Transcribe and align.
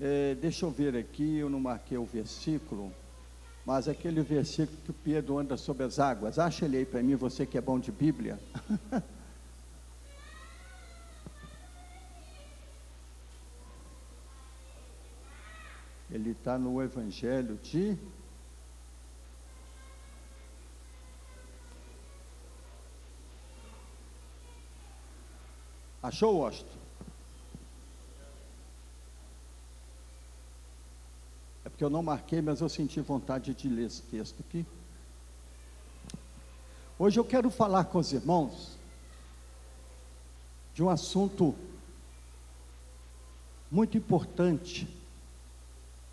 É, 0.00 0.36
deixa 0.36 0.64
eu 0.64 0.70
ver 0.70 0.96
aqui, 0.96 1.38
eu 1.38 1.50
não 1.50 1.58
marquei 1.58 1.98
o 1.98 2.04
versículo, 2.04 2.92
mas 3.66 3.88
aquele 3.88 4.22
versículo 4.22 4.78
que 4.84 4.90
o 4.92 4.94
Pedro 4.94 5.38
anda 5.38 5.56
sobre 5.56 5.82
as 5.82 5.98
águas, 5.98 6.38
acha 6.38 6.64
ele 6.64 6.76
aí 6.76 6.86
para 6.86 7.02
mim, 7.02 7.16
você 7.16 7.44
que 7.44 7.58
é 7.58 7.60
bom 7.60 7.80
de 7.80 7.90
Bíblia. 7.90 8.38
ele 16.10 16.30
está 16.30 16.56
no 16.58 16.80
Evangelho 16.82 17.56
de. 17.56 17.98
Achou, 26.00 26.38
Washington? 26.38 26.87
Porque 31.78 31.84
eu 31.84 31.90
não 31.90 32.02
marquei, 32.02 32.42
mas 32.42 32.60
eu 32.60 32.68
senti 32.68 33.00
vontade 33.00 33.54
de 33.54 33.68
ler 33.68 33.86
esse 33.86 34.02
texto 34.02 34.40
aqui. 34.40 34.66
Hoje 36.98 37.20
eu 37.20 37.24
quero 37.24 37.50
falar 37.50 37.84
com 37.84 37.98
os 38.00 38.12
irmãos 38.12 38.76
de 40.74 40.82
um 40.82 40.90
assunto 40.90 41.54
muito 43.70 43.96
importante, 43.96 44.88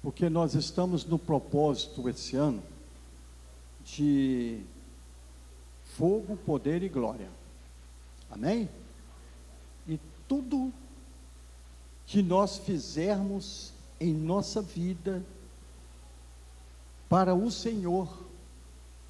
porque 0.03 0.29
nós 0.29 0.53
estamos 0.53 1.03
no 1.03 1.17
propósito 1.17 2.07
esse 2.07 2.35
ano 2.35 2.61
de 3.83 4.61
fogo, 5.97 6.37
poder 6.37 6.83
e 6.83 6.89
glória. 6.89 7.31
Amém? 8.29 8.69
E 9.87 9.99
tudo 10.27 10.71
que 12.05 12.21
nós 12.21 12.59
fizermos 12.59 13.73
em 13.99 14.13
nossa 14.13 14.61
vida 14.61 15.25
para 17.15 17.33
o 17.33 17.49
Senhor, 17.49 18.09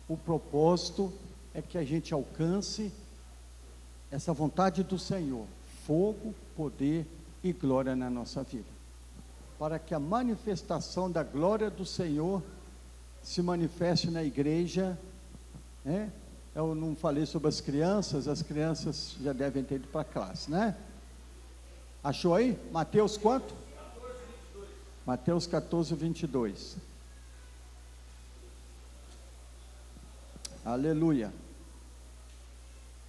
o 0.07 0.15
propósito 0.15 1.11
é 1.55 1.59
que 1.59 1.75
a 1.75 1.83
gente 1.83 2.13
alcance 2.13 2.91
essa 4.11 4.31
vontade 4.31 4.83
do 4.83 4.99
Senhor, 4.99 5.47
fogo, 5.87 6.35
poder 6.55 7.07
e 7.43 7.51
glória 7.51 7.95
na 7.95 8.07
nossa 8.07 8.43
vida. 8.43 8.69
Para 9.57 9.79
que 9.79 9.95
a 9.95 9.99
manifestação 9.99 11.09
da 11.09 11.23
glória 11.23 11.67
do 11.71 11.83
Senhor 11.83 12.43
se 13.23 13.41
manifeste 13.41 14.11
na 14.11 14.23
igreja, 14.23 14.95
né? 15.83 16.11
Eu 16.53 16.75
não 16.75 16.95
falei 16.95 17.25
sobre 17.25 17.47
as 17.47 17.59
crianças, 17.59 18.27
as 18.27 18.43
crianças 18.43 19.15
já 19.19 19.33
devem 19.33 19.63
ter 19.63 19.77
ido 19.77 19.87
para 19.87 20.01
a 20.01 20.05
classe, 20.05 20.51
né? 20.51 20.77
Achou 22.03 22.35
aí? 22.35 22.55
Mateus 22.71 23.17
quanto? 23.17 23.51
Mateus 25.07 25.47
14, 25.47 25.95
22. 25.95 26.94
Aleluia. 30.65 31.31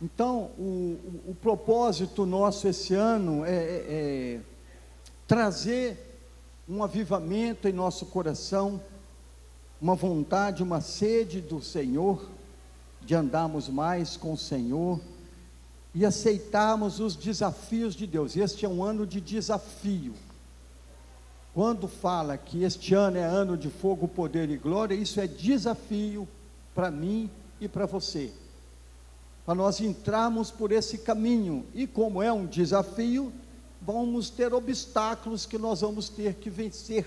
Então, 0.03 0.51
o, 0.59 1.23
o, 1.27 1.31
o, 1.31 1.35
propósito 1.41 2.27
nosso 2.27 2.69
esse 2.69 2.93
ano 2.93 3.47
é, 3.47 3.51
é, 3.51 3.87
é 3.89 4.41
trazer 5.27 6.21
um 6.69 6.85
avivamento 6.85 7.67
em 7.67 7.73
nosso 7.73 8.05
coração, 8.05 8.79
uma 9.81 9.95
vontade, 9.95 10.63
uma 10.63 10.83
sede 10.83 11.41
do 11.41 11.63
Senhor, 11.63 12.29
de 13.01 13.15
andarmos 13.15 13.71
mais 13.71 14.19
com 14.19 14.35
o 14.35 14.39
Senhor 14.39 15.01
e 15.95 16.05
aceitarmos 16.05 17.01
os 17.01 17.17
desafios 17.17 17.95
de 17.95 18.07
Deus. 18.07 18.37
Este 18.37 18.67
é 18.67 18.69
um 18.69 18.85
ano 18.85 19.07
de 19.07 19.19
desafio. 19.19 20.13
Quando 21.55 21.89
fala 21.89 22.37
que 22.37 22.65
este 22.65 22.93
ano 22.93 23.17
é 23.17 23.25
ano 23.25 23.57
de 23.57 23.71
fogo, 23.71 24.07
poder 24.07 24.51
e 24.51 24.59
glória, 24.59 24.95
isso 24.95 25.19
é 25.19 25.27
desafio 25.27 26.29
para 26.75 26.91
mim 26.91 27.31
e 27.61 27.69
para 27.69 27.87
você. 27.87 28.33
Para 29.45 29.55
nós 29.55 29.81
entrarmos 29.81 30.51
por 30.51 30.73
esse 30.73 30.99
caminho, 30.99 31.65
e 31.75 31.87
como 31.87 32.23
é 32.23 32.33
um 32.33 32.47
desafio, 32.47 33.33
vamos 33.81 34.29
ter 34.29 34.53
obstáculos 34.53 35.47
que 35.47 35.57
nós 35.57 35.81
vamos 35.81 36.09
ter 36.09 36.35
que 36.35 36.51
vencer, 36.51 37.07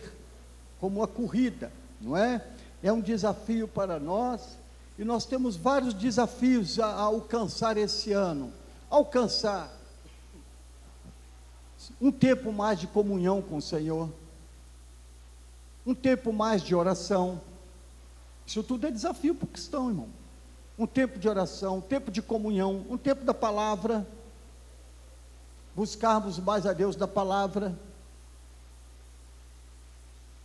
como 0.79 1.03
a 1.03 1.07
corrida, 1.07 1.71
não 1.99 2.15
é? 2.15 2.45
É 2.81 2.93
um 2.93 3.01
desafio 3.01 3.67
para 3.67 3.99
nós, 3.99 4.57
e 4.97 5.03
nós 5.03 5.25
temos 5.25 5.57
vários 5.57 5.93
desafios 5.93 6.79
a, 6.79 6.85
a 6.85 7.01
alcançar 7.01 7.77
esse 7.77 8.13
ano. 8.13 8.53
Alcançar 8.89 9.77
um 12.01 12.11
tempo 12.11 12.51
mais 12.51 12.79
de 12.79 12.87
comunhão 12.87 13.41
com 13.41 13.57
o 13.57 13.61
Senhor, 13.61 14.09
um 15.85 15.93
tempo 15.93 16.31
mais 16.31 16.61
de 16.61 16.73
oração. 16.73 17.41
Isso 18.45 18.63
tudo 18.63 18.87
é 18.87 18.91
desafio 18.91 19.35
para 19.35 19.45
o 19.45 19.47
cristão, 19.47 19.89
irmão 19.89 20.18
um 20.79 20.87
tempo 20.87 21.19
de 21.19 21.27
oração, 21.27 21.79
um 21.79 21.81
tempo 21.81 22.09
de 22.09 22.21
comunhão, 22.21 22.85
um 22.89 22.97
tempo 22.97 23.25
da 23.25 23.33
palavra, 23.33 24.07
buscarmos 25.75 26.39
mais 26.39 26.65
a 26.65 26.71
Deus 26.71 26.95
da 26.95 27.05
palavra. 27.05 27.77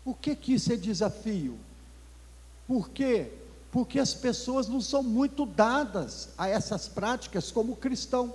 Por 0.03 0.19
que, 0.19 0.35
que 0.35 0.55
isso 0.55 0.73
é 0.73 0.77
desafio? 0.77 1.57
Por 2.67 2.91
quê? 2.91 3.31
Porque 3.71 4.01
as 4.01 4.13
pessoas 4.13 4.67
não 4.67 4.81
são 4.81 5.05
muito 5.05 5.47
dadas 5.47 6.31
a 6.37 6.49
essas 6.49 6.89
práticas 6.89 7.53
como 7.53 7.77
cristão. 7.77 8.35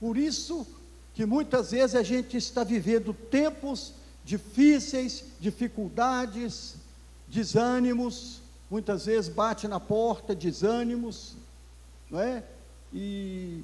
Por 0.00 0.16
isso 0.16 0.66
que 1.12 1.26
muitas 1.26 1.72
vezes 1.72 1.94
a 1.94 2.02
gente 2.02 2.34
está 2.38 2.64
vivendo 2.64 3.12
tempos 3.12 3.92
difíceis, 4.24 5.24
dificuldades, 5.38 6.76
desânimos, 7.28 8.40
muitas 8.70 9.06
vezes 9.06 9.28
bate 9.28 9.68
na 9.68 9.78
porta 9.78 10.34
desânimos, 10.34 11.34
não 12.10 12.20
é? 12.20 12.42
E 12.92 13.62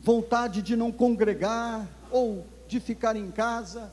vontade 0.00 0.62
de 0.62 0.76
não 0.76 0.92
congregar 0.92 1.86
ou 2.10 2.46
de 2.68 2.80
ficar 2.80 3.16
em 3.16 3.30
casa. 3.30 3.90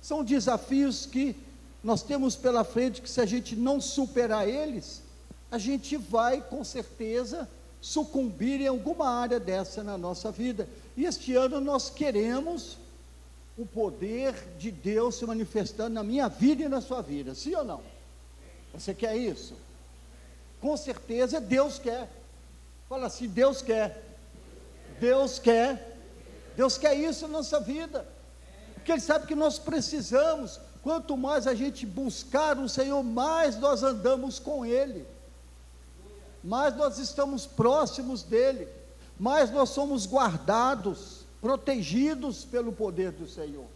São 0.00 0.24
desafios 0.24 1.06
que 1.06 1.36
nós 1.82 2.02
temos 2.02 2.36
pela 2.36 2.64
frente 2.64 3.02
que 3.02 3.10
se 3.10 3.20
a 3.20 3.26
gente 3.26 3.56
não 3.56 3.80
superar 3.80 4.48
eles, 4.48 5.02
a 5.50 5.58
gente 5.58 5.96
vai 5.96 6.40
com 6.40 6.62
certeza 6.64 7.48
sucumbir 7.80 8.60
em 8.60 8.68
alguma 8.68 9.08
área 9.08 9.40
dessa 9.40 9.82
na 9.82 9.98
nossa 9.98 10.30
vida. 10.30 10.68
E 10.96 11.04
este 11.04 11.34
ano 11.34 11.60
nós 11.60 11.90
queremos 11.90 12.78
o 13.58 13.66
poder 13.66 14.34
de 14.58 14.70
Deus 14.70 15.16
se 15.16 15.26
manifestando 15.26 15.94
na 15.94 16.02
minha 16.02 16.28
vida 16.28 16.62
e 16.62 16.68
na 16.68 16.80
sua 16.80 17.02
vida, 17.02 17.34
sim 17.34 17.54
ou 17.54 17.64
não? 17.64 17.91
Você 18.74 18.94
quer 18.94 19.16
isso? 19.16 19.54
Com 20.60 20.76
certeza 20.76 21.40
Deus 21.40 21.78
quer. 21.78 22.08
Fala 22.88 23.06
assim: 23.06 23.28
Deus 23.28 23.60
quer. 23.60 24.02
Deus 24.98 25.38
quer. 25.38 25.98
Deus 26.56 26.78
quer 26.78 26.94
isso 26.94 27.26
na 27.26 27.38
nossa 27.38 27.60
vida. 27.60 28.06
Porque 28.74 28.92
Ele 28.92 29.00
sabe 29.00 29.26
que 29.26 29.34
nós 29.34 29.58
precisamos. 29.58 30.60
Quanto 30.82 31.16
mais 31.16 31.46
a 31.46 31.54
gente 31.54 31.86
buscar 31.86 32.58
o 32.58 32.68
Senhor, 32.68 33.02
mais 33.04 33.56
nós 33.56 33.82
andamos 33.82 34.38
com 34.38 34.66
Ele. 34.66 35.06
Mais 36.42 36.76
nós 36.76 36.98
estamos 36.98 37.46
próximos 37.46 38.22
dEle. 38.22 38.68
Mais 39.18 39.50
nós 39.50 39.68
somos 39.70 40.06
guardados, 40.06 41.20
protegidos 41.40 42.44
pelo 42.44 42.72
poder 42.72 43.12
do 43.12 43.28
Senhor. 43.28 43.66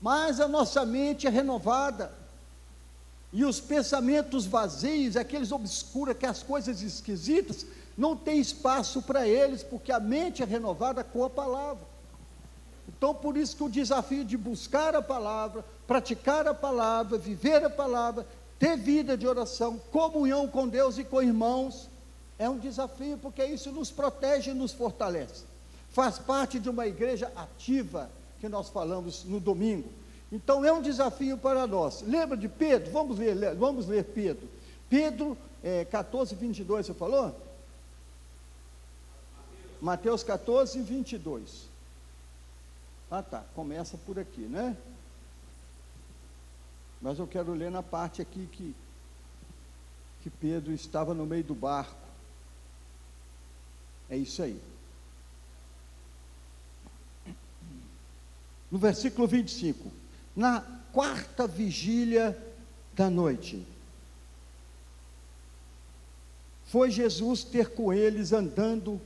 Mais 0.00 0.40
a 0.40 0.48
nossa 0.48 0.86
mente 0.86 1.26
é 1.26 1.30
renovada 1.30 2.21
e 3.32 3.44
os 3.44 3.58
pensamentos 3.58 4.44
vazios, 4.44 5.16
aqueles 5.16 5.50
obscuros, 5.50 6.14
aquelas 6.14 6.42
coisas 6.42 6.82
esquisitas, 6.82 7.64
não 7.96 8.14
tem 8.14 8.38
espaço 8.38 9.00
para 9.00 9.26
eles, 9.26 9.62
porque 9.62 9.90
a 9.90 9.98
mente 9.98 10.42
é 10.42 10.46
renovada 10.46 11.02
com 11.02 11.24
a 11.24 11.30
palavra. 11.30 11.82
Então, 12.86 13.14
por 13.14 13.36
isso 13.36 13.56
que 13.56 13.62
o 13.62 13.70
desafio 13.70 14.24
de 14.24 14.36
buscar 14.36 14.94
a 14.94 15.00
palavra, 15.00 15.64
praticar 15.86 16.46
a 16.46 16.52
palavra, 16.52 17.16
viver 17.16 17.64
a 17.64 17.70
palavra, 17.70 18.26
ter 18.58 18.76
vida 18.76 19.16
de 19.16 19.26
oração, 19.26 19.80
comunhão 19.90 20.46
com 20.46 20.68
Deus 20.68 20.98
e 20.98 21.04
com 21.04 21.22
irmãos, 21.22 21.88
é 22.38 22.48
um 22.48 22.58
desafio, 22.58 23.16
porque 23.16 23.44
isso 23.44 23.72
nos 23.72 23.90
protege 23.90 24.50
e 24.50 24.54
nos 24.54 24.72
fortalece. 24.72 25.44
Faz 25.90 26.18
parte 26.18 26.58
de 26.58 26.68
uma 26.68 26.86
igreja 26.86 27.32
ativa, 27.34 28.10
que 28.40 28.48
nós 28.48 28.68
falamos 28.68 29.24
no 29.24 29.40
domingo 29.40 30.01
então 30.32 30.64
é 30.64 30.72
um 30.72 30.80
desafio 30.80 31.36
para 31.36 31.66
nós. 31.66 32.00
Lembra 32.00 32.38
de 32.38 32.48
Pedro? 32.48 32.90
Vamos 32.90 33.18
ler, 33.18 33.54
vamos 33.54 33.86
ler 33.86 34.02
Pedro. 34.02 34.48
Pedro 34.88 35.36
é, 35.62 35.84
14, 35.84 36.34
22, 36.34 36.86
você 36.86 36.94
falou? 36.94 37.38
Mateus 39.78 40.22
14, 40.22 40.80
22. 40.80 41.68
Ah 43.10 43.22
tá, 43.22 43.44
começa 43.54 43.98
por 43.98 44.18
aqui, 44.18 44.40
né? 44.40 44.74
Mas 47.02 47.18
eu 47.18 47.26
quero 47.26 47.52
ler 47.52 47.70
na 47.70 47.82
parte 47.82 48.22
aqui 48.22 48.48
que, 48.50 48.74
que 50.22 50.30
Pedro 50.30 50.72
estava 50.72 51.12
no 51.12 51.26
meio 51.26 51.44
do 51.44 51.54
barco. 51.54 52.00
É 54.08 54.16
isso 54.16 54.42
aí. 54.42 54.58
No 58.70 58.78
versículo 58.78 59.28
25. 59.28 60.01
Na 60.34 60.60
quarta 60.92 61.46
vigília 61.46 62.36
da 62.94 63.08
noite. 63.08 63.66
Foi 66.66 66.90
Jesus 66.90 67.44
ter 67.44 67.70
com 67.70 67.92
eles 67.92 68.32
andando 68.32 69.00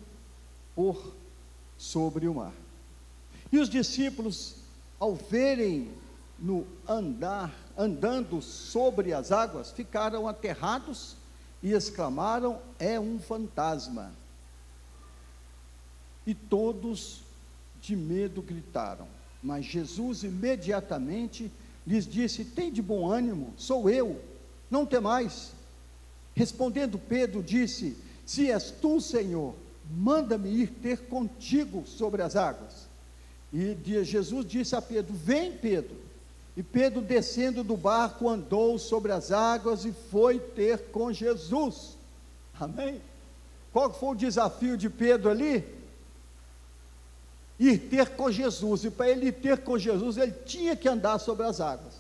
por 0.74 1.12
sobre 1.76 2.28
o 2.28 2.34
mar. 2.34 2.52
E 3.50 3.58
os 3.58 3.68
discípulos, 3.68 4.56
ao 4.98 5.14
verem 5.14 5.90
no 6.38 6.66
andar, 6.88 7.52
andando 7.76 8.40
sobre 8.42 9.12
as 9.12 9.32
águas, 9.32 9.72
ficaram 9.72 10.28
aterrados 10.28 11.16
e 11.62 11.72
exclamaram: 11.72 12.60
É 12.78 13.00
um 13.00 13.18
fantasma. 13.18 14.12
E 16.26 16.34
todos 16.34 17.22
de 17.80 17.96
medo 17.96 18.42
gritaram. 18.42 19.15
Mas 19.42 19.64
Jesus 19.64 20.22
imediatamente 20.22 21.50
lhes 21.86 22.06
disse: 22.06 22.44
Tem 22.44 22.72
de 22.72 22.82
bom 22.82 23.10
ânimo, 23.10 23.52
sou 23.56 23.88
eu, 23.88 24.20
não 24.70 24.84
temais. 24.84 25.52
Respondendo 26.34 26.98
Pedro, 26.98 27.42
disse: 27.42 27.96
Se 28.24 28.50
és 28.50 28.70
tu, 28.70 29.00
Senhor, 29.00 29.54
manda-me 29.90 30.48
ir 30.48 30.68
ter 30.82 31.00
contigo 31.06 31.86
sobre 31.86 32.22
as 32.22 32.36
águas. 32.36 32.86
E 33.52 33.76
Jesus 34.04 34.46
disse 34.46 34.74
a 34.74 34.82
Pedro: 34.82 35.14
Vem, 35.14 35.52
Pedro. 35.52 35.96
E 36.56 36.62
Pedro, 36.62 37.02
descendo 37.02 37.62
do 37.62 37.76
barco, 37.76 38.28
andou 38.28 38.78
sobre 38.78 39.12
as 39.12 39.30
águas 39.30 39.84
e 39.84 39.92
foi 40.10 40.38
ter 40.38 40.90
com 40.90 41.12
Jesus. 41.12 41.96
Amém? 42.58 43.00
Qual 43.72 43.92
foi 43.92 44.10
o 44.10 44.14
desafio 44.14 44.76
de 44.76 44.88
Pedro 44.88 45.30
ali? 45.30 45.62
Ir 47.58 47.78
ter 47.78 48.10
com 48.10 48.30
Jesus. 48.30 48.84
E 48.84 48.90
para 48.90 49.08
ele 49.08 49.32
ter 49.32 49.58
com 49.58 49.78
Jesus, 49.78 50.16
ele 50.16 50.32
tinha 50.44 50.76
que 50.76 50.88
andar 50.88 51.18
sobre 51.18 51.46
as 51.46 51.60
águas. 51.60 51.94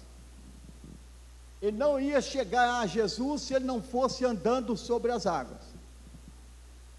Ele 1.60 1.76
não 1.76 1.98
ia 1.98 2.20
chegar 2.20 2.80
a 2.80 2.86
Jesus 2.86 3.42
se 3.42 3.54
ele 3.54 3.64
não 3.64 3.82
fosse 3.82 4.24
andando 4.24 4.76
sobre 4.76 5.10
as 5.10 5.26
águas. 5.26 5.60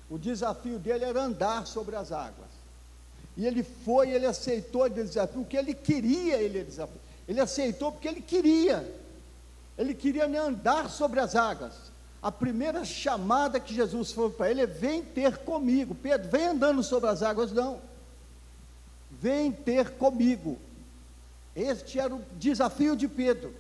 O 0.10 0.18
desafio 0.18 0.80
dele 0.80 1.06
era 1.06 1.22
andar 1.22 1.68
sobre 1.68 1.96
as 1.96 2.12
águas. 2.12 2.48
E 3.36 3.46
ele 3.46 3.62
foi, 3.62 4.10
ele 4.10 4.26
aceitou 4.26 4.84
o 4.84 4.90
desafio, 4.90 5.42
o 5.42 5.46
que 5.46 5.58
ele 5.58 5.74
queria, 5.74 6.42
ele 6.42 6.64
desafiou. 6.64 7.00
Ele 7.28 7.40
aceitou 7.40 7.92
porque 7.92 8.08
ele 8.08 8.22
queria. 8.22 8.90
Ele 9.78 9.94
queria 9.94 10.26
andar 10.42 10.90
sobre 10.90 11.20
as 11.20 11.36
águas. 11.36 11.74
A 12.22 12.32
primeira 12.32 12.84
chamada 12.84 13.60
que 13.60 13.76
Jesus 13.76 14.12
falou 14.12 14.32
para 14.32 14.50
ele 14.50 14.62
é: 14.62 14.66
vem 14.66 15.04
ter 15.04 15.38
comigo. 15.38 15.94
Pedro, 15.94 16.30
vem 16.30 16.48
andando 16.48 16.82
sobre 16.82 17.10
as 17.10 17.22
águas, 17.22 17.52
não. 17.52 17.80
Vem 19.20 19.52
ter 19.52 19.92
comigo. 19.92 20.58
Este 21.56 22.00
era 22.00 22.16
o 22.16 22.22
desafio 22.38 22.96
de 22.96 23.08
Pedro. 23.08 23.54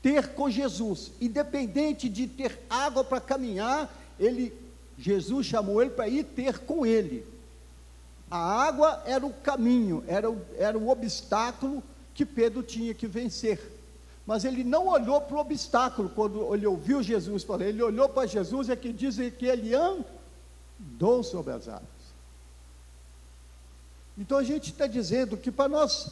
Ter 0.00 0.28
com 0.34 0.48
Jesus. 0.48 1.12
Independente 1.20 2.08
de 2.08 2.26
ter 2.26 2.58
água 2.70 3.02
para 3.02 3.20
caminhar, 3.20 3.92
ele, 4.18 4.52
Jesus 4.98 5.46
chamou 5.46 5.82
ele 5.82 5.90
para 5.90 6.08
ir 6.08 6.24
ter 6.24 6.58
com 6.58 6.86
ele. 6.86 7.26
A 8.30 8.38
água 8.38 9.02
era 9.04 9.26
o 9.26 9.32
caminho, 9.32 10.02
era 10.06 10.30
o, 10.30 10.40
era 10.56 10.78
o 10.78 10.88
obstáculo 10.88 11.82
que 12.14 12.24
Pedro 12.24 12.62
tinha 12.62 12.94
que 12.94 13.06
vencer. 13.06 13.60
Mas 14.26 14.44
ele 14.44 14.62
não 14.62 14.86
olhou 14.86 15.20
para 15.20 15.36
o 15.36 15.40
obstáculo 15.40 16.08
quando 16.08 16.54
ele 16.54 16.66
ouviu 16.66 17.02
Jesus 17.02 17.42
falar, 17.42 17.66
ele 17.66 17.82
olhou 17.82 18.08
para 18.08 18.26
Jesus 18.26 18.68
e 18.68 18.76
que 18.76 18.92
dizem 18.92 19.30
que 19.30 19.46
ele 19.46 19.74
andou 19.74 21.22
sobre 21.22 21.52
as 21.52 21.68
águas. 21.68 21.91
Então 24.16 24.38
a 24.38 24.44
gente 24.44 24.70
está 24.70 24.86
dizendo 24.86 25.36
que 25.36 25.50
para 25.50 25.68
nós 25.68 26.10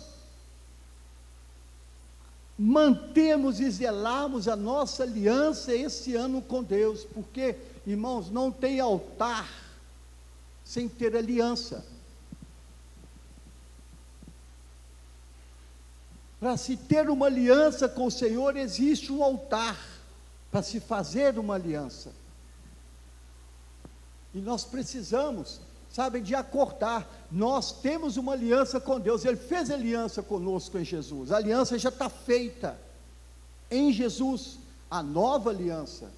mantermos 2.58 3.58
e 3.58 3.70
zelarmos 3.70 4.47
a 4.47 4.55
nossa 4.55 5.02
aliança 5.02 5.75
esse 5.75 6.14
ano 6.14 6.43
com 6.43 6.62
Deus, 6.62 7.05
porque, 7.05 7.56
irmãos, 7.87 8.31
não 8.31 8.52
tem 8.52 8.81
altar 8.81 9.49
sem 10.64 10.87
ter 10.87 11.17
aliança. 11.17 11.85
Para 16.38 16.56
se 16.56 16.76
ter 16.76 17.08
uma 17.08 17.26
aliança 17.26 17.88
com 17.88 18.06
o 18.06 18.11
Senhor, 18.11 18.56
existe 18.56 19.11
um 19.11 19.23
altar 19.23 19.79
para 20.50 20.62
se 20.62 20.81
fazer 20.81 21.38
uma 21.38 21.55
aliança. 21.55 22.12
E 24.35 24.38
nós 24.38 24.64
precisamos, 24.64 25.61
sabem, 25.90 26.22
de 26.22 26.34
acordar. 26.34 27.06
Nós 27.31 27.72
temos 27.72 28.16
uma 28.16 28.32
aliança 28.32 28.81
com 28.81 28.98
Deus, 28.98 29.25
Ele 29.25 29.37
fez 29.37 29.70
aliança 29.70 30.22
conosco 30.22 30.78
em 30.78 30.84
Jesus. 30.84 31.32
A 31.32 31.37
aliança 31.37 31.78
já 31.78 31.88
está 31.88 32.08
feita 32.08 32.78
em 33.70 33.92
Jesus, 33.92 34.58
a 34.90 35.02
nova 35.02 35.50
aliança. 35.50 36.10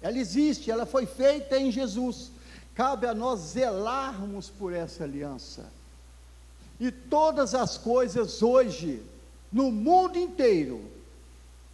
Ela 0.00 0.18
existe, 0.18 0.70
ela 0.70 0.86
foi 0.86 1.06
feita 1.06 1.58
em 1.58 1.70
Jesus. 1.70 2.30
Cabe 2.74 3.06
a 3.06 3.14
nós 3.14 3.40
zelarmos 3.40 4.48
por 4.48 4.72
essa 4.72 5.04
aliança. 5.04 5.66
E 6.78 6.90
todas 6.92 7.54
as 7.54 7.76
coisas 7.76 8.42
hoje 8.42 9.02
no 9.50 9.72
mundo 9.72 10.18
inteiro, 10.18 10.84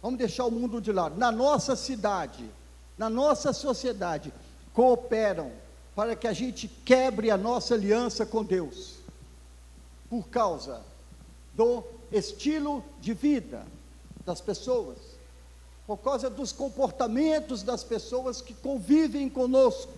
vamos 0.01 0.17
deixar 0.17 0.45
o 0.45 0.51
mundo 0.51 0.81
de 0.81 0.91
lado, 0.91 1.17
na 1.17 1.31
nossa 1.31 1.75
cidade, 1.75 2.49
na 2.97 3.09
nossa 3.09 3.51
sociedade, 3.51 4.33
cooperam 4.73 5.51
para 5.95 6.15
que 6.15 6.27
a 6.27 6.33
gente 6.33 6.67
quebre 6.67 7.31
a 7.31 7.37
nossa 7.37 7.73
aliança 7.73 8.25
com 8.25 8.43
Deus, 8.43 8.95
por 10.09 10.27
causa 10.27 10.81
do 11.53 11.83
estilo 12.11 12.83
de 12.99 13.13
vida 13.13 13.65
das 14.25 14.41
pessoas, 14.41 14.97
por 15.87 15.97
causa 15.97 16.29
dos 16.29 16.51
comportamentos 16.51 17.63
das 17.63 17.83
pessoas 17.83 18.41
que 18.41 18.53
convivem 18.53 19.29
conosco, 19.29 19.93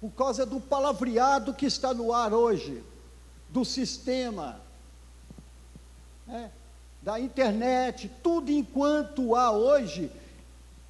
por 0.00 0.10
causa 0.12 0.46
do 0.46 0.60
palavreado 0.60 1.52
que 1.52 1.66
está 1.66 1.92
no 1.92 2.12
ar 2.12 2.32
hoje, 2.32 2.84
do 3.48 3.64
sistema, 3.64 4.60
né, 6.26 6.52
da 7.02 7.18
internet, 7.18 8.10
tudo 8.22 8.52
enquanto 8.52 9.34
há 9.34 9.50
hoje, 9.50 10.10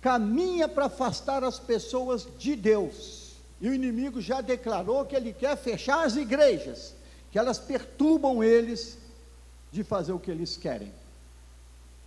caminha 0.01 0.69
para 0.69 0.87
afastar 0.87 1.43
as 1.45 1.59
pessoas 1.59 2.27
de 2.39 2.55
Deus. 2.55 3.35
E 3.61 3.69
o 3.69 3.75
inimigo 3.75 4.21
já 4.21 4.41
declarou 4.41 5.05
que 5.05 5.17
ele 5.17 5.33
quer 5.33 5.57
fechar 5.57 6.05
as 6.05 6.17
igrejas, 6.17 6.95
que 7.31 7.39
elas 7.39 7.59
perturbam 7.59 8.43
eles 8.43 8.99
de 9.73 9.83
fazer 9.83 10.13
o 10.13 10.19
que 10.19 10.31
eles 10.31 10.57
querem. 10.57 10.93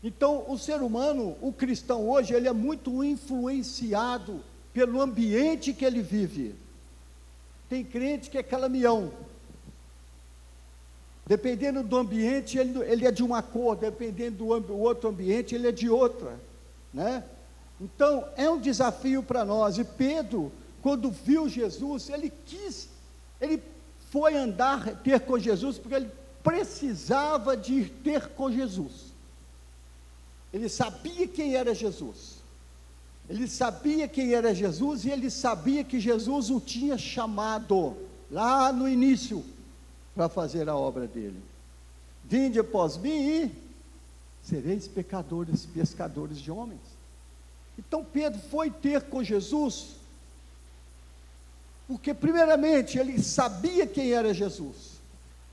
Então, 0.04 0.46
o 0.48 0.58
ser 0.58 0.82
humano, 0.82 1.36
o 1.42 1.52
cristão 1.52 2.08
hoje, 2.10 2.34
ele 2.34 2.48
é 2.48 2.54
muito 2.54 3.04
influenciado 3.04 4.42
pelo 4.74 5.02
ambiente 5.02 5.74
que 5.74 5.84
ele 5.84 6.02
vive. 6.02 6.56
Tem 7.68 7.84
crente 7.84 8.30
que 8.30 8.38
é 8.38 8.44
calamião, 8.44 9.12
Dependendo 11.30 11.84
do 11.84 11.96
ambiente, 11.96 12.58
ele, 12.58 12.80
ele 12.92 13.06
é 13.06 13.12
de 13.12 13.22
uma 13.22 13.44
cor, 13.44 13.76
dependendo 13.76 14.60
do 14.60 14.76
outro 14.76 15.10
ambiente, 15.10 15.54
ele 15.54 15.68
é 15.68 15.72
de 15.72 15.88
outra. 15.88 16.40
Né? 16.92 17.24
Então, 17.80 18.28
é 18.36 18.50
um 18.50 18.60
desafio 18.60 19.24
para 19.24 19.46
nós. 19.46 19.78
E 19.78 19.84
Pedro, 19.84 20.52
quando 20.82 21.12
viu 21.12 21.48
Jesus, 21.48 22.10
ele 22.10 22.32
quis, 22.46 22.90
ele 23.40 23.62
foi 24.12 24.36
andar, 24.36 25.02
ter 25.02 25.22
com 25.22 25.40
Jesus, 25.40 25.78
porque 25.78 25.96
ele 25.96 26.12
precisava 26.44 27.56
de 27.56 27.74
ir 27.74 27.90
ter 28.04 28.28
com 28.30 28.52
Jesus. 28.52 29.14
Ele 30.52 30.68
sabia 30.68 31.28
quem 31.28 31.56
era 31.56 31.74
Jesus. 31.74 32.40
Ele 33.30 33.48
sabia 33.48 34.08
quem 34.08 34.34
era 34.34 34.56
Jesus 34.56 35.06
e 35.06 35.12
ele 35.12 35.30
sabia 35.30 35.84
que 35.84 36.00
Jesus 36.00 36.50
o 36.50 36.60
tinha 36.60 36.98
chamado 36.98 37.96
lá 38.32 38.74
no 38.74 38.90
início 38.90 39.46
para 40.16 40.28
fazer 40.28 40.68
a 40.68 40.76
obra 40.76 41.06
dele. 41.08 41.40
Vinde 42.26 42.60
após 42.60 42.98
mim 42.98 43.12
e 43.12 43.52
sereis 44.42 44.88
pecadores, 44.88 45.68
pescadores 45.68 46.40
de 46.40 46.50
homens. 46.50 46.99
Então 47.80 48.04
Pedro 48.04 48.42
foi 48.52 48.70
ter 48.70 49.04
com 49.04 49.24
Jesus, 49.24 49.96
porque 51.88 52.14
primeiramente 52.14 53.00
ele 53.00 53.24
sabia 53.24 53.88
quem 53.88 54.12
era 54.12 54.34
Jesus. 54.34 55.00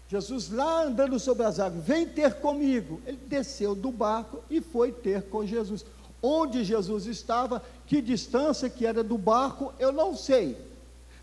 Jesus 0.09 0.51
lá 0.51 0.83
andando 0.83 1.21
sobre 1.21 1.45
as 1.45 1.61
águas, 1.61 1.85
vem 1.85 2.05
ter 2.05 2.35
comigo. 2.35 3.01
Ele 3.07 3.17
desceu 3.17 3.77
do 3.77 3.93
barco 3.93 4.43
e 4.51 4.61
foi 4.61 4.91
ter 4.91 5.23
com 5.23 5.47
Jesus. 5.47 5.85
Onde 6.21 6.65
Jesus 6.65 7.07
estava, 7.07 7.63
que 7.87 8.03
distância 8.03 8.69
que 8.69 8.85
era 8.85 9.05
do 9.05 9.17
barco, 9.17 9.73
eu 9.79 9.93
não 9.93 10.17
sei. 10.17 10.57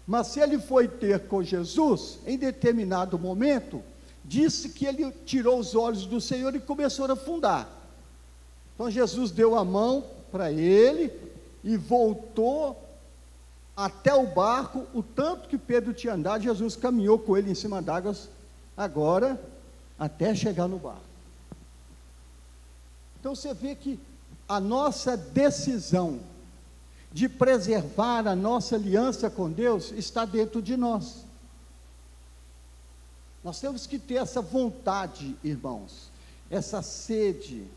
Mas 0.07 0.27
se 0.27 0.39
ele 0.39 0.57
foi 0.57 0.87
ter 0.87 1.27
com 1.27 1.43
Jesus, 1.43 2.19
em 2.25 2.37
determinado 2.37 3.19
momento, 3.19 3.83
disse 4.23 4.69
que 4.69 4.85
ele 4.85 5.11
tirou 5.25 5.59
os 5.59 5.75
olhos 5.75 6.05
do 6.05 6.21
Senhor 6.21 6.55
e 6.55 6.61
começou 6.61 7.05
a 7.07 7.13
afundar. 7.13 7.67
Então 8.73 8.89
Jesus 8.89 9.31
deu 9.31 9.57
a 9.57 9.65
mão 9.65 10.05
para 10.33 10.51
ele 10.51 11.13
e 11.63 11.77
voltou 11.77 12.75
até 13.77 14.15
o 14.15 14.25
barco, 14.25 14.87
o 14.91 15.03
tanto 15.03 15.47
que 15.47 15.59
Pedro 15.59 15.93
tinha 15.93 16.15
andado, 16.15 16.41
Jesus 16.41 16.75
caminhou 16.75 17.19
com 17.19 17.37
ele 17.37 17.51
em 17.51 17.55
cima 17.55 17.83
d'água, 17.83 18.15
agora 18.75 19.39
até 19.97 20.33
chegar 20.33 20.67
no 20.67 20.79
barco. 20.79 21.03
Então 23.19 23.35
você 23.35 23.53
vê 23.53 23.75
que 23.75 23.99
a 24.49 24.59
nossa 24.59 25.15
decisão 25.15 26.19
de 27.11 27.29
preservar 27.29 28.27
a 28.27 28.35
nossa 28.35 28.75
aliança 28.75 29.29
com 29.29 29.51
Deus 29.51 29.91
está 29.91 30.25
dentro 30.25 30.63
de 30.63 30.75
nós. 30.75 31.25
Nós 33.43 33.59
temos 33.59 33.85
que 33.85 33.99
ter 33.99 34.15
essa 34.15 34.41
vontade, 34.41 35.35
irmãos, 35.43 36.09
essa 36.49 36.81
sede 36.81 37.67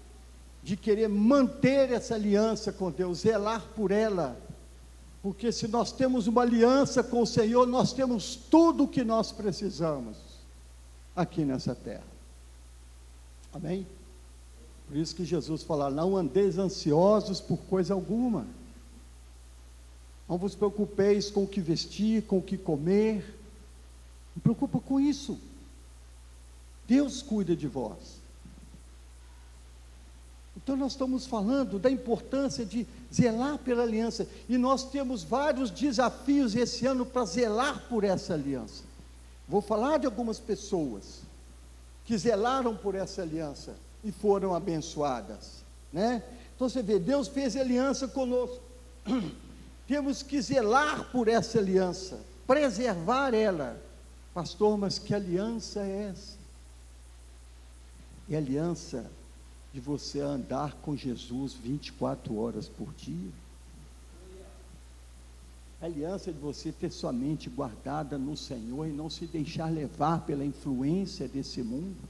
de 0.67 0.77
querer 0.77 1.09
manter 1.09 1.93
essa 1.93 2.17
aliança 2.17 2.73
com 2.73 2.91
Deus, 2.91 3.21
zelar 3.21 3.65
por 3.77 3.93
ela. 3.93 4.37
Porque 5.23 5.53
se 5.53 5.69
nós 5.69 5.93
temos 5.93 6.27
uma 6.27 6.43
aliança 6.43 7.05
com 7.05 7.23
o 7.23 7.27
Senhor, 7.27 7.69
nós 7.69 7.93
temos 7.93 8.35
tudo 8.35 8.83
o 8.83 8.89
que 8.89 9.05
nós 9.05 9.31
precisamos 9.31 10.17
aqui 11.15 11.45
nessa 11.45 11.73
terra. 11.73 12.03
Amém? 13.55 13.87
Por 14.89 14.97
isso 14.97 15.15
que 15.15 15.25
Jesus 15.25 15.63
fala: 15.63 15.89
não 15.89 16.17
andeis 16.17 16.59
ansiosos 16.59 17.41
por 17.41 17.59
coisa 17.59 17.95
alguma. 17.95 18.45
Não 20.29 20.37
vos 20.37 20.57
preocupeis 20.57 21.31
com 21.31 21.45
o 21.45 21.49
que 21.49 21.61
vestir, 21.61 22.25
com 22.25 22.39
o 22.39 22.43
que 22.43 22.59
comer. 22.59 23.39
Não 24.35 24.43
preocupa 24.43 24.81
com 24.81 24.99
isso. 24.99 25.39
Deus 26.89 27.23
cuida 27.23 27.55
de 27.55 27.69
vós. 27.69 28.16
Então 30.57 30.75
nós 30.75 30.93
estamos 30.93 31.27
falando 31.27 31.79
da 31.79 31.91
importância 31.91 32.65
de 32.65 32.87
zelar 33.13 33.59
pela 33.59 33.83
aliança. 33.83 34.27
E 34.49 34.57
nós 34.57 34.85
temos 34.85 35.23
vários 35.23 35.71
desafios 35.71 36.57
esse 36.57 36.87
ano 36.87 37.05
para 37.05 37.25
zelar 37.27 37.85
por 37.89 38.05
essa 38.05 38.35
aliança. 38.35 38.83
Vou 39.47 39.61
falar 39.61 39.99
de 39.99 40.07
algumas 40.07 40.41
pessoas 40.41 41.21
que 42.05 42.17
zelaram 42.17 42.75
por 42.75 42.95
essa 42.95 43.23
aliança 43.23 43.75
e 44.03 44.11
foram 44.11 44.55
abençoadas, 44.55 45.65
né? 45.93 46.23
Então 46.55 46.69
você 46.69 46.83
vê, 46.83 46.99
Deus 46.99 47.29
fez 47.29 47.57
aliança 47.57 48.09
conosco. 48.09 48.61
Temos 49.87 50.23
que 50.23 50.41
zelar 50.41 51.11
por 51.13 51.29
essa 51.29 51.59
aliança, 51.59 52.19
preservar 52.47 53.35
ela. 53.35 53.81
Pastor, 54.33 54.77
mas 54.77 54.99
que 54.99 55.15
aliança 55.15 55.81
é 55.81 56.11
essa? 56.11 56.37
É 58.31 58.37
aliança 58.37 59.07
de 59.77 59.81
você 59.81 60.21
andar 60.21 60.73
com 60.77 60.97
Jesus 60.97 61.53
24 61.53 62.35
horas 62.35 62.67
por 62.67 62.95
dia. 62.95 63.31
A 65.83 65.85
aliança 65.85 66.33
de 66.33 66.39
você 66.39 66.73
ter 66.73 66.91
sua 66.91 67.13
mente 67.13 67.51
guardada 67.51 68.17
no 68.17 68.39
Senhor 68.39 68.87
e 68.87 68.91
não 68.91 69.11
se 69.11 69.27
deixar 69.27 69.71
levar 69.71 70.25
pela 70.25 70.47
influência 70.47 71.29
desse 71.29 71.63
mundo. 71.63 72.09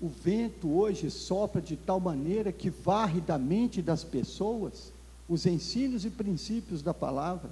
O 0.00 0.08
vento 0.08 0.70
hoje 0.70 1.10
sopra 1.10 1.60
de 1.60 1.76
tal 1.76 2.00
maneira 2.00 2.50
que 2.50 2.70
varre 2.70 3.20
da 3.20 3.36
mente 3.36 3.82
das 3.82 4.04
pessoas 4.04 4.90
os 5.28 5.44
ensinos 5.44 6.06
e 6.06 6.08
princípios 6.08 6.80
da 6.80 6.94
palavra. 6.94 7.50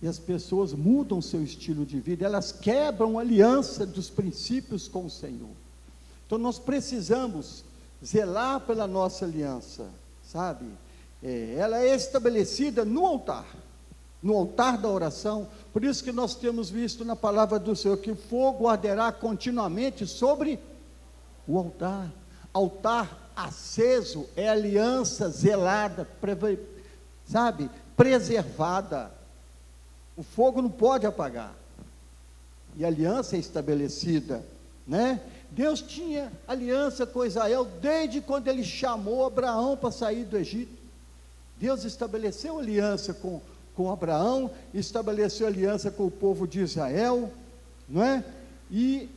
E 0.00 0.06
as 0.06 0.18
pessoas 0.18 0.72
mudam 0.72 1.20
seu 1.20 1.42
estilo 1.42 1.84
de 1.84 1.98
vida, 1.98 2.24
elas 2.24 2.52
quebram 2.52 3.18
a 3.18 3.22
aliança 3.22 3.84
dos 3.84 4.08
princípios 4.08 4.86
com 4.86 5.06
o 5.06 5.10
Senhor. 5.10 5.50
Então 6.26 6.38
nós 6.38 6.58
precisamos 6.58 7.64
zelar 8.04 8.60
pela 8.60 8.86
nossa 8.86 9.24
aliança, 9.24 9.90
sabe? 10.22 10.66
É, 11.22 11.56
ela 11.58 11.80
é 11.80 11.94
estabelecida 11.96 12.84
no 12.84 13.04
altar, 13.04 13.46
no 14.22 14.34
altar 14.34 14.78
da 14.78 14.88
oração. 14.88 15.48
Por 15.72 15.82
isso 15.82 16.04
que 16.04 16.12
nós 16.12 16.34
temos 16.34 16.70
visto 16.70 17.04
na 17.04 17.16
palavra 17.16 17.58
do 17.58 17.74
Senhor 17.74 17.96
que 17.96 18.12
o 18.12 18.16
fogo 18.16 18.68
arderá 18.68 19.10
continuamente 19.10 20.06
sobre 20.06 20.60
o 21.46 21.58
altar. 21.58 22.12
Altar 22.52 23.30
aceso 23.34 24.26
é 24.36 24.48
aliança 24.48 25.28
zelada, 25.28 26.08
sabe, 27.24 27.68
preservada. 27.96 29.17
O 30.18 30.22
fogo 30.22 30.60
não 30.60 30.68
pode 30.68 31.06
apagar. 31.06 31.54
E 32.76 32.84
aliança 32.84 33.36
é 33.36 33.38
estabelecida, 33.38 34.44
né? 34.86 35.20
Deus 35.50 35.80
tinha 35.80 36.30
aliança 36.46 37.06
com 37.06 37.24
Israel 37.24 37.64
desde 37.80 38.20
quando 38.20 38.48
ele 38.48 38.62
chamou 38.62 39.24
Abraão 39.24 39.76
para 39.76 39.90
sair 39.90 40.24
do 40.24 40.36
Egito. 40.36 40.76
Deus 41.56 41.84
estabeleceu 41.84 42.58
aliança 42.58 43.14
com, 43.14 43.40
com 43.74 43.90
Abraão, 43.90 44.50
estabeleceu 44.74 45.46
aliança 45.46 45.90
com 45.90 46.06
o 46.06 46.10
povo 46.10 46.46
de 46.46 46.60
Israel, 46.60 47.32
não 47.88 48.02
é? 48.02 48.22
E 48.70 49.08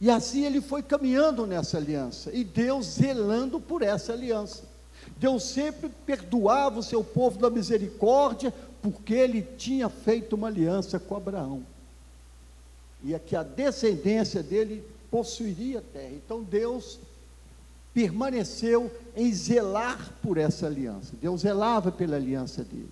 e 0.00 0.10
assim 0.10 0.44
ele 0.44 0.60
foi 0.60 0.82
caminhando 0.82 1.46
nessa 1.46 1.76
aliança, 1.76 2.30
e 2.32 2.44
Deus 2.44 2.86
zelando 2.86 3.58
por 3.58 3.82
essa 3.82 4.12
aliança. 4.12 4.62
Deus 5.16 5.42
sempre 5.42 5.88
perdoava 6.06 6.78
o 6.78 6.82
seu 6.82 7.02
povo 7.02 7.38
da 7.38 7.50
misericórdia, 7.50 8.54
porque 8.82 9.14
ele 9.14 9.42
tinha 9.42 9.88
feito 9.88 10.34
uma 10.34 10.48
aliança 10.48 10.98
com 10.98 11.16
Abraão. 11.16 11.62
E 13.02 13.14
é 13.14 13.18
que 13.18 13.36
a 13.36 13.42
descendência 13.42 14.42
dele 14.42 14.84
possuiria 15.10 15.78
a 15.78 15.82
terra. 15.82 16.12
Então 16.12 16.42
Deus 16.42 16.98
permaneceu 17.94 18.90
em 19.16 19.32
zelar 19.32 20.12
por 20.22 20.36
essa 20.36 20.66
aliança. 20.66 21.14
Deus 21.20 21.40
zelava 21.40 21.90
pela 21.90 22.16
aliança 22.16 22.62
dele. 22.62 22.90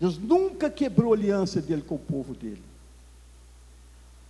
Deus 0.00 0.18
nunca 0.18 0.70
quebrou 0.70 1.12
a 1.12 1.16
aliança 1.16 1.60
dele 1.60 1.82
com 1.82 1.94
o 1.96 1.98
povo 1.98 2.34
dele. 2.34 2.62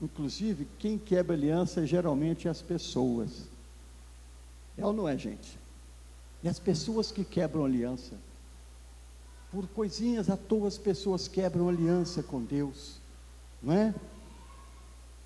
Inclusive, 0.01 0.67
quem 0.79 0.99
quebra 0.99 1.35
aliança 1.35 1.87
geralmente 1.87 2.47
é 2.49 2.51
as 2.51 2.61
pessoas. 2.61 3.31
É 4.77 4.85
ou 4.85 4.93
não 4.93 5.09
é, 5.09 5.17
gente? 5.17 5.59
É 6.43 6.49
as 6.49 6.59
pessoas 6.59 7.11
que 7.11 7.25
quebram 7.25 7.65
aliança. 7.65 8.15
Por 9.55 9.69
coisinhas 9.69 10.29
à 10.29 10.37
toa 10.37 10.67
as 10.67 10.77
pessoas 10.77 11.29
quebram 11.29 11.69
aliança 11.69 12.25
com 12.25 12.43
Deus, 12.43 12.97
não 13.63 13.73
é? 13.73 13.95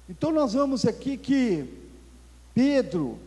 Então 0.06 0.30
nós 0.30 0.52
vamos 0.52 0.84
aqui 0.84 1.16
que 1.16 1.66
Pedro 2.52 3.18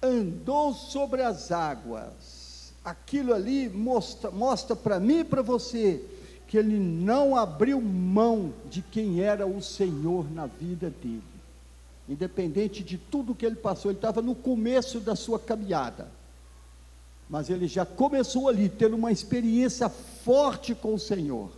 andou 0.00 0.72
sobre 0.72 1.20
as 1.20 1.50
águas. 1.50 2.72
Aquilo 2.84 3.34
ali 3.34 3.68
mostra, 3.68 4.30
mostra 4.30 4.76
para 4.76 5.00
mim 5.00 5.18
e 5.18 5.24
para 5.24 5.42
você 5.42 6.00
que 6.46 6.56
ele 6.56 6.78
não 6.78 7.34
abriu 7.34 7.80
mão 7.80 8.54
de 8.70 8.82
quem 8.82 9.20
era 9.20 9.48
o 9.48 9.60
Senhor 9.60 10.30
na 10.30 10.46
vida 10.46 10.90
dele. 10.90 11.24
Independente 12.08 12.84
de 12.84 12.98
tudo 12.98 13.34
que 13.34 13.44
ele 13.44 13.56
passou, 13.56 13.90
ele 13.90 13.98
estava 13.98 14.22
no 14.22 14.36
começo 14.36 15.00
da 15.00 15.16
sua 15.16 15.40
caminhada. 15.40 16.16
Mas 17.28 17.50
ele 17.50 17.66
já 17.66 17.84
começou 17.84 18.48
ali, 18.48 18.68
tendo 18.68 18.96
uma 18.96 19.12
experiência 19.12 19.88
forte 19.88 20.74
com 20.74 20.94
o 20.94 20.98
Senhor. 20.98 21.50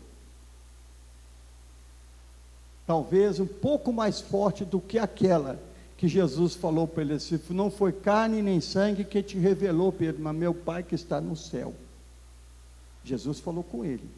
Talvez 2.86 3.38
um 3.38 3.46
pouco 3.46 3.92
mais 3.92 4.20
forte 4.20 4.64
do 4.64 4.80
que 4.80 4.98
aquela 4.98 5.60
que 5.96 6.08
Jesus 6.08 6.54
falou 6.54 6.88
para 6.88 7.02
ele 7.02 7.14
assim: 7.14 7.38
Não 7.50 7.70
foi 7.70 7.92
carne 7.92 8.42
nem 8.42 8.60
sangue 8.60 9.04
que 9.04 9.22
te 9.22 9.38
revelou, 9.38 9.92
Pedro, 9.92 10.22
mas 10.22 10.34
meu 10.34 10.52
Pai 10.52 10.82
que 10.82 10.94
está 10.94 11.20
no 11.20 11.36
céu. 11.36 11.72
Jesus 13.04 13.38
falou 13.38 13.62
com 13.62 13.84
ele. 13.84 14.08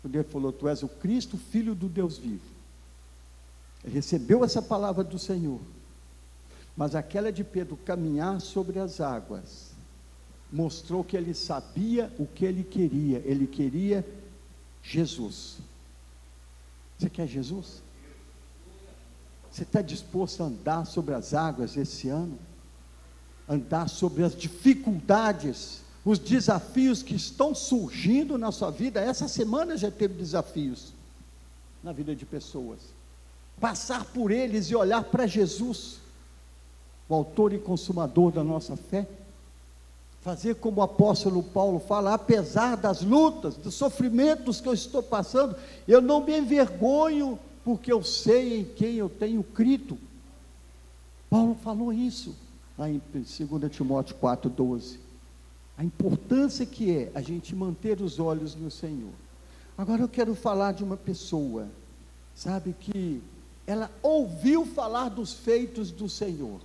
Quando 0.00 0.14
ele 0.14 0.24
falou: 0.24 0.52
Tu 0.52 0.68
és 0.68 0.82
o 0.82 0.88
Cristo, 0.88 1.36
filho 1.36 1.74
do 1.74 1.88
Deus 1.88 2.18
vivo. 2.18 2.54
Ele 3.82 3.94
recebeu 3.94 4.44
essa 4.44 4.62
palavra 4.62 5.02
do 5.02 5.18
Senhor. 5.18 5.60
Mas 6.76 6.94
aquela 6.94 7.32
de 7.32 7.42
Pedro 7.42 7.76
caminhar 7.76 8.40
sobre 8.40 8.78
as 8.78 9.00
águas, 9.00 9.73
mostrou 10.54 11.04
que 11.04 11.16
ele 11.16 11.34
sabia 11.34 12.10
o 12.18 12.26
que 12.26 12.44
ele 12.44 12.64
queria. 12.64 13.20
Ele 13.24 13.46
queria 13.46 14.06
Jesus. 14.82 15.58
Você 16.96 17.10
quer 17.10 17.26
Jesus? 17.26 17.82
Você 19.50 19.64
está 19.64 19.82
disposto 19.82 20.42
a 20.42 20.46
andar 20.46 20.86
sobre 20.86 21.14
as 21.14 21.34
águas 21.34 21.76
esse 21.76 22.08
ano? 22.08 22.38
Andar 23.48 23.88
sobre 23.88 24.22
as 24.22 24.34
dificuldades 24.34 25.84
os 26.04 26.18
desafios 26.18 27.02
que 27.02 27.14
estão 27.14 27.54
surgindo 27.54 28.36
na 28.36 28.52
sua 28.52 28.70
vida. 28.70 29.00
Essa 29.00 29.26
semana 29.26 29.76
já 29.76 29.90
teve 29.90 30.14
desafios 30.14 30.92
na 31.82 31.92
vida 31.92 32.14
de 32.14 32.26
pessoas. 32.26 32.78
Passar 33.58 34.04
por 34.04 34.30
eles 34.30 34.66
e 34.66 34.76
olhar 34.76 35.04
para 35.04 35.26
Jesus, 35.26 35.98
o 37.08 37.14
autor 37.14 37.52
e 37.54 37.58
consumador 37.58 38.32
da 38.32 38.44
nossa 38.44 38.76
fé. 38.76 39.08
Fazer 40.24 40.56
como 40.56 40.80
o 40.80 40.82
apóstolo 40.82 41.42
Paulo 41.42 41.78
fala, 41.78 42.14
apesar 42.14 42.76
das 42.76 43.02
lutas, 43.02 43.56
dos 43.56 43.74
sofrimentos 43.74 44.60
que 44.60 44.68
eu 44.68 44.74
estou 44.74 45.02
passando, 45.02 45.54
eu 45.86 46.00
não 46.00 46.24
me 46.24 46.36
envergonho, 46.36 47.38
porque 47.62 47.92
eu 47.92 48.02
sei 48.02 48.60
em 48.60 48.64
quem 48.64 48.94
eu 48.94 49.08
tenho 49.08 49.44
crido. 49.44 49.96
Paulo 51.30 51.54
falou 51.62 51.92
isso 51.92 52.34
lá 52.76 52.90
em 52.90 53.00
2 53.12 53.70
Timóteo 53.70 54.16
4,12 54.16 55.04
a 55.76 55.84
importância 55.84 56.64
que 56.64 56.96
é 56.96 57.10
a 57.14 57.20
gente 57.20 57.54
manter 57.54 58.00
os 58.00 58.18
olhos 58.18 58.54
no 58.54 58.70
Senhor. 58.70 59.12
Agora 59.76 60.02
eu 60.02 60.08
quero 60.08 60.34
falar 60.34 60.72
de 60.72 60.84
uma 60.84 60.96
pessoa, 60.96 61.68
sabe, 62.34 62.74
que 62.78 63.20
ela 63.66 63.90
ouviu 64.02 64.64
falar 64.64 65.08
dos 65.08 65.32
feitos 65.32 65.90
do 65.90 66.08
Senhor, 66.08 66.60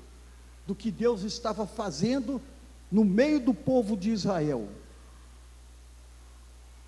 do 0.68 0.76
que 0.76 0.92
Deus 0.92 1.24
estava 1.24 1.66
fazendo 1.66 2.40
no 2.92 3.06
meio 3.06 3.40
do 3.40 3.54
povo 3.54 3.96
de 3.96 4.10
Israel. 4.10 4.68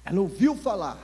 Ela 0.04 0.22
ouviu 0.22 0.56
falar. 0.56 0.98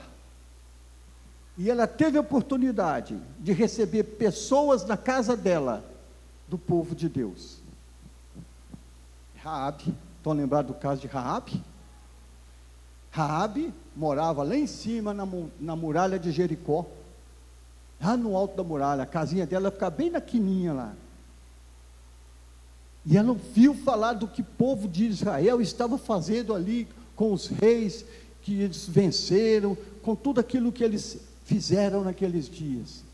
E 1.57 1.69
ela 1.69 1.87
teve 1.87 2.17
a 2.17 2.21
oportunidade 2.21 3.19
de 3.39 3.51
receber 3.51 4.03
pessoas 4.03 4.85
na 4.85 4.95
casa 4.95 5.35
dela, 5.35 5.83
do 6.47 6.57
povo 6.57 6.95
de 6.95 7.09
Deus. 7.09 7.59
Raabe, 9.37 9.95
estão 10.17 10.33
lembrados 10.33 10.75
do 10.75 10.79
caso 10.79 11.01
de 11.01 11.07
Raabe? 11.07 11.63
Raabe 13.09 13.73
morava 13.95 14.43
lá 14.43 14.55
em 14.55 14.67
cima 14.67 15.13
na, 15.13 15.27
na 15.59 15.75
muralha 15.75 16.19
de 16.19 16.31
Jericó, 16.31 16.85
lá 17.99 18.15
no 18.15 18.35
alto 18.35 18.55
da 18.55 18.63
muralha, 18.63 19.03
a 19.03 19.07
casinha 19.07 19.45
dela 19.45 19.71
ficava 19.71 19.95
bem 19.95 20.09
na 20.09 20.21
quininha 20.21 20.73
lá. 20.73 20.93
E 23.09 23.15
ela 23.15 23.29
ouviu 23.29 23.73
falar 23.73 24.13
do 24.13 24.27
que 24.27 24.41
o 24.41 24.45
povo 24.57 24.85
de 24.85 25.05
Israel 25.05 25.61
estava 25.61 25.97
fazendo 25.97 26.53
ali 26.53 26.85
com 27.15 27.31
os 27.31 27.47
reis 27.47 28.03
que 28.41 28.61
eles 28.61 28.85
venceram, 28.85 29.77
com 30.03 30.13
tudo 30.13 30.41
aquilo 30.41 30.73
que 30.73 30.83
eles 30.83 31.17
fizeram 31.45 32.03
naqueles 32.03 32.49
dias. 32.49 33.05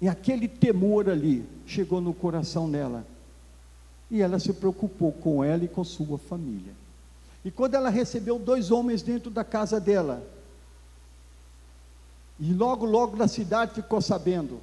E 0.00 0.08
aquele 0.08 0.48
temor 0.48 1.10
ali 1.10 1.46
chegou 1.66 2.00
no 2.00 2.14
coração 2.14 2.70
dela. 2.70 3.06
E 4.10 4.22
ela 4.22 4.38
se 4.38 4.54
preocupou 4.54 5.12
com 5.12 5.44
ela 5.44 5.64
e 5.64 5.68
com 5.68 5.84
sua 5.84 6.16
família. 6.16 6.72
E 7.44 7.50
quando 7.50 7.74
ela 7.74 7.90
recebeu 7.90 8.38
dois 8.38 8.70
homens 8.70 9.02
dentro 9.02 9.30
da 9.30 9.44
casa 9.44 9.78
dela, 9.78 10.26
e 12.40 12.54
logo, 12.54 12.86
logo 12.86 13.16
na 13.18 13.28
cidade 13.28 13.74
ficou 13.74 14.00
sabendo 14.00 14.60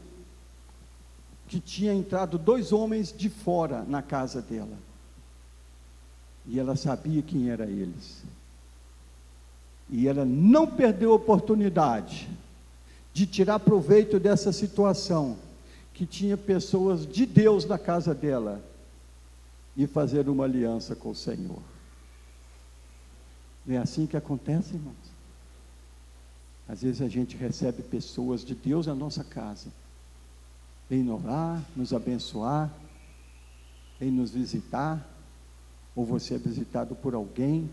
que 1.54 1.60
tinha 1.60 1.94
entrado 1.94 2.40
dois 2.40 2.72
homens 2.72 3.14
de 3.16 3.30
fora 3.30 3.84
na 3.84 4.02
casa 4.02 4.42
dela. 4.42 4.76
E 6.48 6.60
ela 6.60 6.76
sabia 6.76 7.22
quem 7.22 7.52
eram 7.52 7.66
eles. 7.66 8.24
E 9.88 10.08
ela 10.08 10.26
não 10.26 10.66
perdeu 10.66 11.12
a 11.12 11.16
oportunidade 11.16 12.28
de 13.14 13.28
tirar 13.28 13.60
proveito 13.60 14.20
dessa 14.20 14.52
situação, 14.52 15.38
que 15.94 16.08
tinha 16.08 16.36
pessoas 16.36 17.06
de 17.06 17.24
Deus 17.24 17.66
na 17.66 17.78
casa 17.78 18.16
dela, 18.16 18.60
e 19.78 19.86
fazer 19.86 20.28
uma 20.28 20.46
aliança 20.46 20.96
com 20.96 21.12
o 21.12 21.16
Senhor. 21.16 21.62
Não 23.64 23.76
é 23.76 23.78
assim 23.78 24.08
que 24.08 24.18
acontece, 24.18 24.74
irmãos? 24.74 24.96
Às 26.68 26.82
vezes 26.82 27.00
a 27.00 27.08
gente 27.08 27.38
recebe 27.38 27.84
pessoas 27.84 28.44
de 28.44 28.56
Deus 28.56 28.88
na 28.88 28.96
nossa 28.96 29.24
casa, 29.24 29.68
vem 30.94 31.10
orar, 31.10 31.60
nos 31.76 31.92
abençoar, 31.92 32.72
vem 34.00 34.12
nos 34.12 34.30
visitar, 34.30 35.04
ou 35.96 36.06
você 36.06 36.36
é 36.36 36.38
visitado 36.38 36.94
por 36.94 37.16
alguém, 37.16 37.68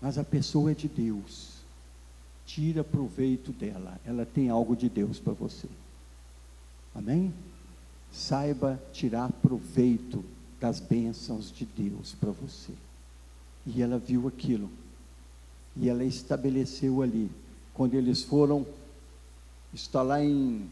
mas 0.00 0.16
a 0.16 0.22
pessoa 0.22 0.70
é 0.70 0.74
de 0.74 0.86
Deus. 0.86 1.56
Tira 2.46 2.84
proveito 2.84 3.50
dela, 3.50 4.00
ela 4.04 4.24
tem 4.24 4.48
algo 4.48 4.76
de 4.76 4.88
Deus 4.88 5.18
para 5.18 5.32
você. 5.32 5.66
Amém? 6.94 7.34
Saiba 8.12 8.80
tirar 8.92 9.32
proveito 9.42 10.24
das 10.60 10.78
bênçãos 10.78 11.50
de 11.50 11.64
Deus 11.64 12.14
para 12.14 12.30
você. 12.30 12.72
E 13.66 13.82
ela 13.82 13.98
viu 13.98 14.28
aquilo. 14.28 14.70
E 15.76 15.88
ela 15.88 16.04
estabeleceu 16.04 17.02
ali. 17.02 17.28
Quando 17.74 17.94
eles 17.94 18.22
foram, 18.22 18.64
está 19.74 20.02
lá 20.02 20.24
em 20.24 20.70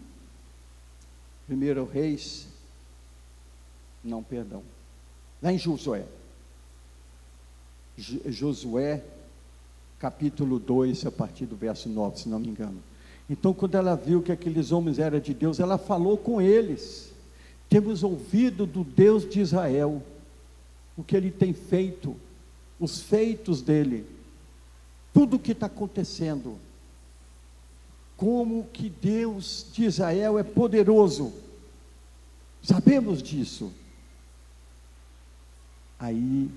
1 1.48 1.84
Reis, 1.84 2.46
não, 4.02 4.22
perdão, 4.22 4.62
lá 5.42 5.52
em 5.52 5.58
Josué. 5.58 6.04
Josué, 7.96 9.04
capítulo 9.98 10.58
2, 10.58 11.06
a 11.06 11.12
partir 11.12 11.46
do 11.46 11.56
verso 11.56 11.88
9, 11.88 12.18
se 12.18 12.28
não 12.28 12.38
me 12.38 12.48
engano. 12.48 12.82
Então, 13.30 13.54
quando 13.54 13.76
ela 13.76 13.94
viu 13.94 14.22
que 14.22 14.32
aqueles 14.32 14.72
homens 14.72 14.98
eram 14.98 15.20
de 15.20 15.32
Deus, 15.32 15.60
ela 15.60 15.78
falou 15.78 16.18
com 16.18 16.40
eles. 16.40 17.12
Temos 17.68 18.02
ouvido 18.02 18.66
do 18.66 18.84
Deus 18.84 19.28
de 19.28 19.40
Israel 19.40 20.02
o 20.96 21.02
que 21.02 21.16
ele 21.16 21.30
tem 21.30 21.52
feito 21.52 22.16
os 22.78 23.00
feitos 23.00 23.62
dele, 23.62 24.04
tudo 25.12 25.36
o 25.36 25.38
que 25.38 25.52
está 25.52 25.66
acontecendo, 25.66 26.58
como 28.16 28.64
que 28.72 28.88
Deus 28.88 29.66
de 29.72 29.84
Israel 29.84 30.38
é 30.38 30.42
poderoso, 30.42 31.32
sabemos 32.62 33.22
disso. 33.22 33.72
Aí 35.98 36.50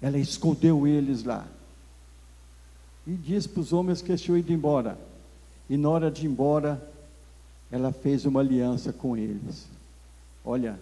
ela 0.00 0.18
escondeu 0.18 0.86
eles 0.86 1.24
lá 1.24 1.46
e 3.06 3.12
disse 3.12 3.48
para 3.48 3.60
os 3.60 3.72
homens 3.72 4.00
que 4.00 4.16
tinham 4.16 4.38
ido 4.38 4.52
embora. 4.52 4.98
E 5.68 5.76
na 5.76 5.88
hora 5.88 6.10
de 6.10 6.24
ir 6.24 6.28
embora, 6.28 6.80
ela 7.70 7.92
fez 7.92 8.24
uma 8.24 8.40
aliança 8.40 8.92
com 8.92 9.16
eles. 9.16 9.66
Olha, 10.44 10.78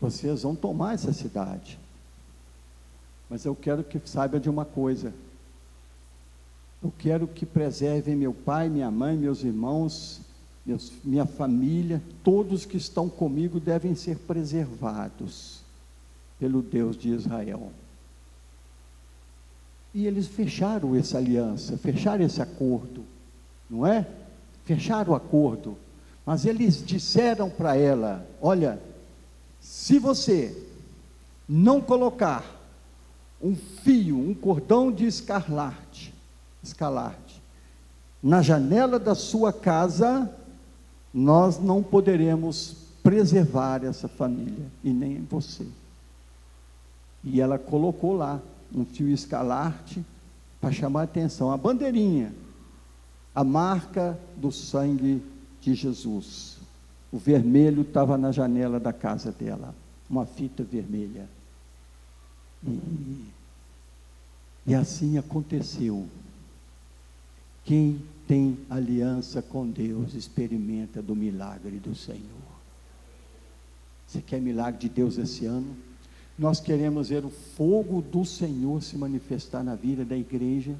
vocês 0.00 0.42
vão 0.42 0.54
tomar 0.54 0.94
essa 0.94 1.12
cidade. 1.12 1.78
Mas 3.28 3.44
eu 3.44 3.54
quero 3.54 3.82
que 3.82 4.00
saiba 4.04 4.38
de 4.38 4.48
uma 4.48 4.64
coisa. 4.64 5.12
Eu 6.82 6.92
quero 6.96 7.26
que 7.26 7.44
preservem 7.44 8.14
meu 8.14 8.32
pai, 8.32 8.68
minha 8.68 8.90
mãe, 8.90 9.16
meus 9.16 9.42
irmãos, 9.42 10.20
meus, 10.64 10.92
minha 11.02 11.26
família, 11.26 12.02
todos 12.22 12.64
que 12.64 12.76
estão 12.76 13.08
comigo 13.08 13.58
devem 13.58 13.94
ser 13.94 14.16
preservados 14.18 15.60
pelo 16.38 16.62
Deus 16.62 16.96
de 16.96 17.08
Israel. 17.08 17.72
E 19.92 20.06
eles 20.06 20.28
fecharam 20.28 20.94
essa 20.94 21.18
aliança, 21.18 21.76
fecharam 21.76 22.24
esse 22.24 22.40
acordo, 22.40 23.04
não 23.68 23.86
é? 23.86 24.06
Fecharam 24.64 25.12
o 25.12 25.16
acordo. 25.16 25.76
Mas 26.24 26.44
eles 26.44 26.84
disseram 26.84 27.50
para 27.50 27.74
ela: 27.74 28.24
Olha, 28.40 28.80
se 29.60 29.98
você 29.98 30.54
não 31.48 31.80
colocar 31.80 32.44
um 33.42 33.56
fio, 33.56 34.18
um 34.18 34.34
cordão 34.34 34.92
de 34.92 35.06
escarlate, 35.06 36.14
escalarte, 36.68 37.42
na 38.22 38.42
janela 38.42 38.98
da 38.98 39.14
sua 39.14 39.52
casa, 39.52 40.30
nós 41.12 41.58
não 41.58 41.82
poderemos 41.82 42.76
preservar 43.02 43.84
essa 43.84 44.08
família 44.08 44.66
e 44.82 44.90
nem 44.90 45.22
você. 45.22 45.66
E 47.24 47.40
ela 47.40 47.58
colocou 47.58 48.14
lá 48.14 48.40
um 48.74 48.84
fio 48.84 49.08
escalarte 49.08 50.04
para 50.60 50.72
chamar 50.72 51.00
a 51.00 51.04
atenção, 51.04 51.50
a 51.50 51.56
bandeirinha, 51.56 52.32
a 53.34 53.44
marca 53.44 54.18
do 54.36 54.50
sangue 54.50 55.22
de 55.60 55.74
Jesus. 55.74 56.58
O 57.12 57.18
vermelho 57.18 57.82
estava 57.82 58.18
na 58.18 58.32
janela 58.32 58.78
da 58.78 58.92
casa 58.92 59.32
dela, 59.32 59.74
uma 60.10 60.26
fita 60.26 60.62
vermelha. 60.62 61.28
E, 62.66 63.24
e 64.66 64.74
assim 64.74 65.16
aconteceu. 65.16 66.06
Quem 67.68 68.00
tem 68.26 68.56
aliança 68.70 69.42
com 69.42 69.68
Deus 69.68 70.14
experimenta 70.14 71.02
do 71.02 71.14
milagre 71.14 71.78
do 71.78 71.94
Senhor. 71.94 72.48
Você 74.06 74.22
quer 74.22 74.40
milagre 74.40 74.80
de 74.80 74.88
Deus 74.88 75.18
esse 75.18 75.44
ano? 75.44 75.76
Nós 76.38 76.60
queremos 76.60 77.10
ver 77.10 77.26
o 77.26 77.28
fogo 77.28 78.00
do 78.00 78.24
Senhor 78.24 78.82
se 78.82 78.96
manifestar 78.96 79.62
na 79.62 79.74
vida 79.74 80.02
da 80.02 80.16
igreja, 80.16 80.74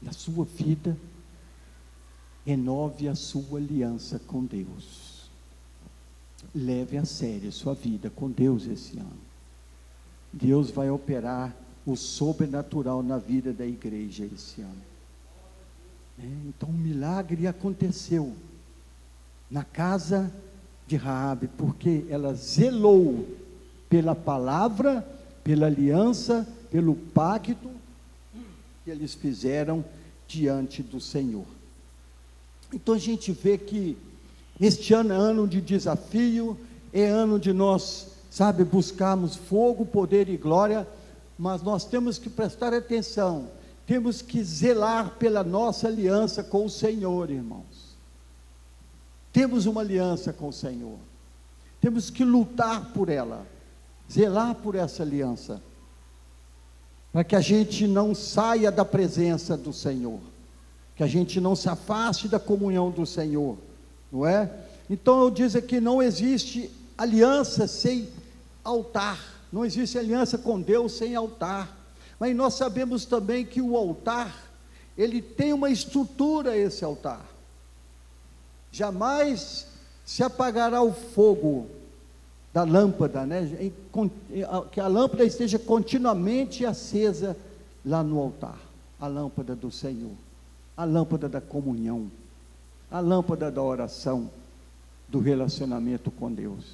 na 0.00 0.12
sua 0.12 0.44
vida. 0.44 0.96
Renove 2.44 3.08
a 3.08 3.16
sua 3.16 3.58
aliança 3.58 4.20
com 4.28 4.44
Deus. 4.44 5.28
Leve 6.54 6.98
a 6.98 7.04
sério 7.04 7.48
a 7.48 7.52
sua 7.52 7.74
vida 7.74 8.10
com 8.10 8.30
Deus 8.30 8.64
esse 8.68 8.96
ano. 8.96 9.18
Deus 10.32 10.70
vai 10.70 10.88
operar 10.88 11.52
o 11.84 11.96
sobrenatural 11.96 13.02
na 13.02 13.18
vida 13.18 13.52
da 13.52 13.66
igreja 13.66 14.24
esse 14.24 14.60
ano. 14.60 14.95
É, 16.18 16.26
então, 16.46 16.68
um 16.68 16.72
milagre 16.72 17.46
aconteceu 17.46 18.32
na 19.50 19.64
casa 19.64 20.32
de 20.86 20.96
Raabe, 20.96 21.48
porque 21.56 22.04
ela 22.08 22.34
zelou 22.34 23.26
pela 23.88 24.14
palavra, 24.14 25.06
pela 25.42 25.66
aliança, 25.66 26.46
pelo 26.70 26.94
pacto 26.94 27.70
que 28.84 28.90
eles 28.90 29.14
fizeram 29.14 29.84
diante 30.26 30.82
do 30.82 31.00
Senhor. 31.00 31.46
Então 32.72 32.94
a 32.94 32.98
gente 32.98 33.32
vê 33.32 33.56
que 33.58 33.96
este 34.60 34.94
ano 34.94 35.12
é 35.12 35.16
ano 35.16 35.46
de 35.46 35.60
desafio, 35.60 36.58
é 36.92 37.06
ano 37.06 37.38
de 37.38 37.52
nós 37.52 38.16
sabe, 38.36 38.64
buscarmos 38.64 39.34
fogo, 39.34 39.86
poder 39.86 40.28
e 40.28 40.36
glória, 40.36 40.86
mas 41.38 41.62
nós 41.62 41.86
temos 41.86 42.18
que 42.18 42.28
prestar 42.28 42.74
atenção, 42.74 43.48
temos 43.86 44.20
que 44.20 44.42
zelar 44.42 45.10
pela 45.18 45.44
nossa 45.44 45.86
aliança 45.86 46.42
com 46.42 46.66
o 46.66 46.70
Senhor, 46.70 47.30
irmãos. 47.30 47.96
temos 49.32 49.66
uma 49.66 49.82
aliança 49.82 50.32
com 50.32 50.48
o 50.48 50.52
Senhor. 50.52 50.98
Temos 51.80 52.10
que 52.10 52.24
lutar 52.24 52.92
por 52.92 53.08
ela, 53.08 53.46
zelar 54.10 54.54
por 54.56 54.74
essa 54.74 55.02
aliança, 55.02 55.62
para 57.12 57.22
que 57.22 57.36
a 57.36 57.40
gente 57.40 57.86
não 57.86 58.14
saia 58.14 58.72
da 58.72 58.84
presença 58.84 59.56
do 59.56 59.72
Senhor, 59.72 60.18
que 60.96 61.02
a 61.02 61.06
gente 61.06 61.40
não 61.40 61.54
se 61.54 61.68
afaste 61.68 62.28
da 62.28 62.40
comunhão 62.40 62.90
do 62.90 63.06
Senhor, 63.06 63.56
não 64.10 64.26
é? 64.26 64.50
Então 64.88 65.22
eu 65.22 65.30
digo 65.30 65.62
que 65.62 65.80
não 65.80 66.02
existe 66.02 66.70
aliança 66.96 67.66
sem 67.66 68.08
altar, 68.64 69.18
não 69.52 69.64
existe 69.64 69.98
aliança 69.98 70.38
com 70.38 70.60
Deus 70.60 70.92
sem 70.92 71.14
altar. 71.14 71.85
Mas 72.18 72.34
nós 72.34 72.54
sabemos 72.54 73.04
também 73.04 73.44
que 73.44 73.60
o 73.60 73.76
altar, 73.76 74.34
ele 74.96 75.20
tem 75.20 75.52
uma 75.52 75.70
estrutura 75.70 76.56
esse 76.56 76.84
altar. 76.84 77.24
Jamais 78.72 79.66
se 80.04 80.22
apagará 80.22 80.82
o 80.82 80.92
fogo 80.92 81.66
da 82.52 82.64
lâmpada, 82.64 83.26
né? 83.26 83.70
que 84.72 84.80
a 84.80 84.88
lâmpada 84.88 85.24
esteja 85.24 85.58
continuamente 85.58 86.64
acesa 86.64 87.36
lá 87.84 88.02
no 88.02 88.18
altar, 88.18 88.58
a 88.98 89.06
lâmpada 89.06 89.54
do 89.54 89.70
Senhor, 89.70 90.12
a 90.76 90.84
lâmpada 90.84 91.28
da 91.28 91.40
comunhão, 91.40 92.10
a 92.90 93.00
lâmpada 93.00 93.50
da 93.50 93.62
oração, 93.62 94.30
do 95.08 95.20
relacionamento 95.20 96.10
com 96.10 96.32
Deus. 96.32 96.64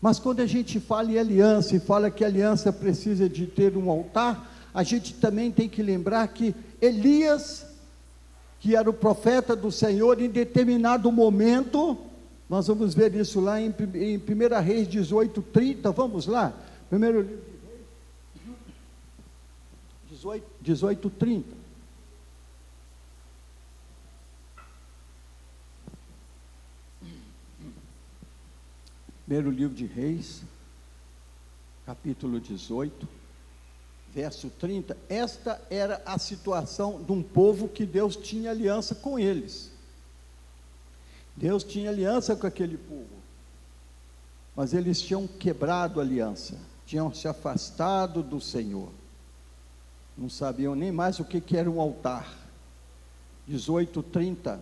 Mas 0.00 0.18
quando 0.18 0.40
a 0.40 0.46
gente 0.46 0.80
fala 0.80 1.10
em 1.12 1.18
aliança 1.18 1.76
e 1.76 1.80
fala 1.80 2.10
que 2.10 2.24
a 2.24 2.26
aliança 2.26 2.72
precisa 2.72 3.28
de 3.28 3.46
ter 3.46 3.76
um 3.76 3.90
altar, 3.90 4.55
a 4.76 4.82
gente 4.82 5.14
também 5.14 5.50
tem 5.50 5.70
que 5.70 5.82
lembrar 5.82 6.28
que 6.28 6.54
Elias, 6.82 7.64
que 8.60 8.76
era 8.76 8.90
o 8.90 8.92
profeta 8.92 9.56
do 9.56 9.72
Senhor, 9.72 10.20
em 10.20 10.28
determinado 10.28 11.10
momento, 11.10 11.96
nós 12.46 12.66
vamos 12.66 12.92
ver 12.94 13.14
isso 13.14 13.40
lá 13.40 13.58
em, 13.58 13.74
em 13.94 14.18
1 14.18 14.62
Reis 14.62 14.86
18, 14.86 15.40
30, 15.40 15.90
vamos 15.92 16.26
lá, 16.26 16.52
primeiro 16.90 17.22
livro 17.22 17.38
de 17.38 17.56
Reis, 17.66 17.86
18, 20.10 20.46
18 20.60 21.08
30. 21.08 21.56
Primeiro 29.24 29.50
livro 29.50 29.74
de 29.74 29.86
Reis, 29.86 30.42
capítulo 31.86 32.38
18 32.38 33.15
verso 34.16 34.48
30, 34.48 34.96
esta 35.10 35.60
era 35.68 36.00
a 36.06 36.18
situação 36.18 37.02
de 37.04 37.12
um 37.12 37.22
povo 37.22 37.68
que 37.68 37.84
Deus 37.84 38.16
tinha 38.16 38.50
aliança 38.50 38.94
com 38.94 39.18
eles. 39.18 39.70
Deus 41.36 41.62
tinha 41.62 41.90
aliança 41.90 42.34
com 42.34 42.46
aquele 42.46 42.78
povo, 42.78 43.10
mas 44.56 44.72
eles 44.72 45.02
tinham 45.02 45.26
quebrado 45.26 46.00
a 46.00 46.02
aliança, 46.02 46.58
tinham 46.86 47.12
se 47.12 47.28
afastado 47.28 48.22
do 48.22 48.40
Senhor, 48.40 48.88
não 50.16 50.30
sabiam 50.30 50.74
nem 50.74 50.90
mais 50.90 51.20
o 51.20 51.24
que, 51.24 51.38
que 51.38 51.54
era 51.54 51.70
um 51.70 51.78
altar. 51.78 52.26
18, 53.46 54.02
30. 54.02 54.58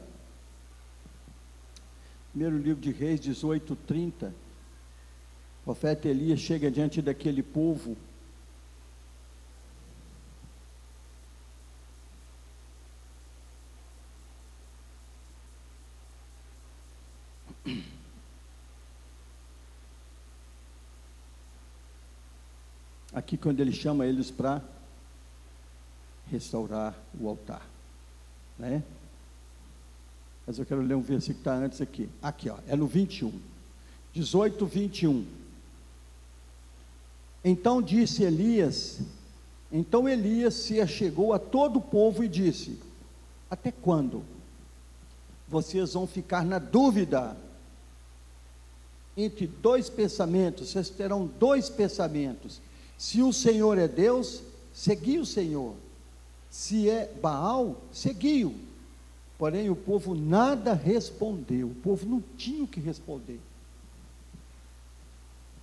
Primeiro 2.33 2.59
livro 2.59 2.83
de 2.83 2.91
Reis, 2.91 3.21
18, 3.21 3.77
30. 3.87 4.27
O 5.61 5.65
profeta 5.65 6.09
Elias 6.09 6.41
chega 6.41 6.73
diante 6.73 7.01
daquele 7.01 7.41
povo 7.41 7.97
Aqui, 23.15 23.37
quando 23.37 23.61
ele 23.61 23.73
chama 23.73 24.07
eles 24.07 24.31
para 24.31 24.61
restaurar 26.31 26.95
o 27.19 27.29
altar, 27.29 27.65
né? 28.59 28.83
Mas 30.47 30.59
eu 30.59 30.67
quero 30.67 30.83
ler 30.83 30.95
um 30.95 31.01
versículo 31.01 31.37
que 31.37 31.41
está 31.49 31.55
antes 31.55 31.81
aqui. 31.81 32.09
Aqui, 32.23 32.51
ó, 32.51 32.59
é 32.69 32.77
no 32.77 32.87
21. 32.87 33.33
18, 34.13 34.67
21. 34.67 35.27
Então 37.45 37.81
disse 37.81 38.23
Elias, 38.23 39.01
então 39.73 40.09
Elias 40.09 40.55
se 40.55 40.81
achegou 40.81 41.33
a 41.33 41.39
todo 41.39 41.79
o 41.79 41.83
povo 41.83 42.23
e 42.23 42.29
disse: 42.29 42.79
Até 43.51 43.71
quando 43.71 44.23
vocês 45.49 45.93
vão 45.93 46.07
ficar 46.07 46.45
na 46.45 46.59
dúvida 46.59 47.37
entre 49.17 49.47
dois 49.47 49.91
pensamentos, 49.91 50.71
vocês 50.71 50.91
terão 50.91 51.27
dois 51.27 51.69
pensamentos. 51.69 52.61
Se 52.97 53.23
o 53.23 53.33
Senhor 53.33 53.79
é 53.79 53.89
Deus, 53.89 54.43
segui 54.73 55.19
o 55.19 55.27
Senhor. 55.27 55.75
Se 56.51 56.89
é 56.89 57.13
Baal, 57.21 57.81
segui-o. 57.93 58.55
Porém, 59.37 59.69
o 59.69 59.77
povo 59.77 60.15
nada 60.15 60.73
respondeu. 60.73 61.69
O 61.69 61.75
povo 61.75 62.07
não 62.07 62.23
tinha 62.37 62.65
o 62.65 62.69
que 62.69 62.81
responder. 62.81 63.41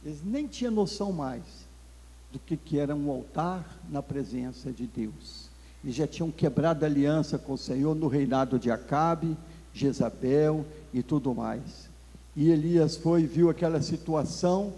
Eles 0.03 0.21
nem 0.23 0.47
tinham 0.47 0.73
noção 0.73 1.11
mais 1.11 1.43
do 2.31 2.39
que, 2.39 2.57
que 2.57 2.79
era 2.79 2.95
um 2.95 3.09
altar 3.09 3.79
na 3.89 4.01
presença 4.01 4.71
de 4.71 4.87
Deus. 4.87 5.49
E 5.83 5.91
já 5.91 6.07
tinham 6.07 6.31
quebrado 6.31 6.85
aliança 6.85 7.37
com 7.37 7.53
o 7.53 7.57
Senhor 7.57 7.95
no 7.95 8.07
reinado 8.07 8.59
de 8.59 8.69
Acabe, 8.69 9.37
Jezabel 9.73 10.65
e 10.93 11.01
tudo 11.01 11.33
mais. 11.33 11.89
E 12.35 12.49
Elias 12.49 12.95
foi, 12.97 13.25
viu 13.25 13.49
aquela 13.49 13.81
situação 13.81 14.73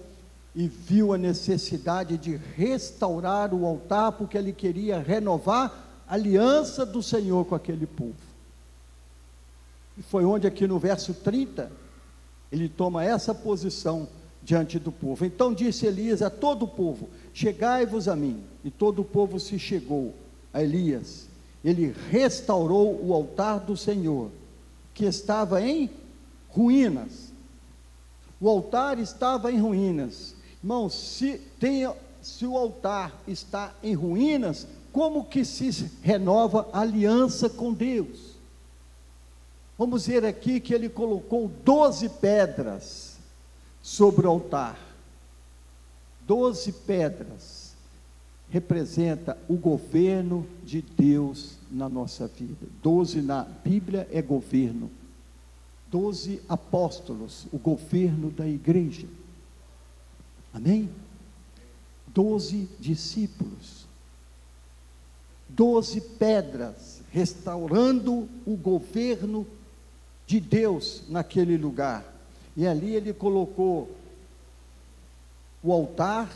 e 0.55 0.67
viu 0.67 1.13
a 1.13 1.17
necessidade 1.17 2.17
de 2.17 2.35
restaurar 2.55 3.53
o 3.53 3.65
altar, 3.65 4.11
porque 4.11 4.37
ele 4.37 4.53
queria 4.53 4.99
renovar 4.99 6.03
a 6.07 6.13
aliança 6.13 6.85
do 6.85 7.01
Senhor 7.01 7.45
com 7.45 7.55
aquele 7.55 7.87
povo. 7.87 8.15
E 9.97 10.03
foi 10.03 10.23
onde, 10.25 10.45
aqui 10.45 10.67
no 10.67 10.77
verso 10.77 11.13
30, 11.13 11.71
ele 12.51 12.69
toma 12.69 13.03
essa 13.03 13.33
posição 13.33 14.07
diante 14.43 14.77
do 14.77 14.91
povo. 14.91 15.25
Então 15.25 15.53
disse 15.53 15.85
Elias 15.85 16.21
a 16.21 16.29
todo 16.29 16.63
o 16.63 16.67
povo: 16.67 17.09
Chegai-vos 17.33 18.07
a 18.07 18.15
mim. 18.15 18.43
E 18.63 18.71
todo 18.71 19.01
o 19.01 19.05
povo 19.05 19.39
se 19.39 19.57
chegou 19.57 20.13
a 20.53 20.61
Elias. 20.61 21.27
Ele 21.63 21.95
restaurou 22.09 22.99
o 23.03 23.13
altar 23.13 23.59
do 23.59 23.75
Senhor, 23.75 24.29
que 24.93 25.05
estava 25.05 25.61
em 25.61 25.89
ruínas 26.49 27.33
o 28.43 28.49
altar 28.49 28.99
estava 28.99 29.49
em 29.53 29.57
ruínas. 29.57 30.35
Irmão, 30.63 30.89
se, 30.89 31.41
tem, 31.59 31.91
se 32.21 32.45
o 32.45 32.57
altar 32.57 33.13
está 33.27 33.75
em 33.83 33.93
ruínas, 33.93 34.65
como 34.93 35.25
que 35.25 35.43
se 35.43 35.91
renova 36.01 36.69
a 36.71 36.79
aliança 36.79 37.49
com 37.49 37.73
Deus? 37.73 38.33
Vamos 39.77 40.07
ver 40.07 40.23
aqui 40.23 40.59
que 40.59 40.73
ele 40.73 40.87
colocou 40.87 41.51
doze 41.65 42.07
pedras 42.07 43.17
sobre 43.81 44.25
o 44.25 44.29
altar. 44.29 44.79
Doze 46.25 46.71
pedras 46.71 47.73
representa 48.49 49.37
o 49.49 49.55
governo 49.55 50.47
de 50.63 50.81
Deus 50.81 51.57
na 51.69 51.89
nossa 51.89 52.27
vida. 52.27 52.67
Doze 52.81 53.21
na 53.21 53.43
Bíblia 53.43 54.07
é 54.11 54.21
governo 54.21 54.89
doze 55.93 56.41
apóstolos, 56.49 57.45
o 57.53 57.59
governo 57.59 58.31
da 58.31 58.47
igreja. 58.47 59.05
Amém? 60.53 60.89
Doze 62.07 62.69
discípulos, 62.79 63.87
doze 65.49 65.99
pedras, 65.99 67.01
restaurando 67.11 68.29
o 68.45 68.55
governo 68.55 69.47
de 70.27 70.39
Deus 70.39 71.03
naquele 71.09 71.57
lugar. 71.57 72.05
E 72.55 72.67
ali 72.67 72.95
ele 72.95 73.13
colocou 73.13 73.89
o 75.63 75.71
altar, 75.71 76.29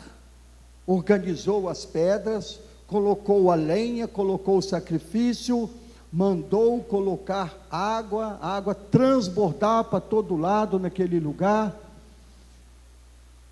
organizou 0.84 1.68
as 1.68 1.84
pedras, 1.84 2.58
colocou 2.88 3.52
a 3.52 3.54
lenha, 3.54 4.08
colocou 4.08 4.58
o 4.58 4.62
sacrifício, 4.62 5.70
mandou 6.12 6.82
colocar 6.82 7.54
água, 7.70 8.38
a 8.40 8.56
água 8.56 8.74
transbordar 8.74 9.84
para 9.84 10.00
todo 10.00 10.36
lado 10.36 10.78
naquele 10.78 11.20
lugar. 11.20 11.87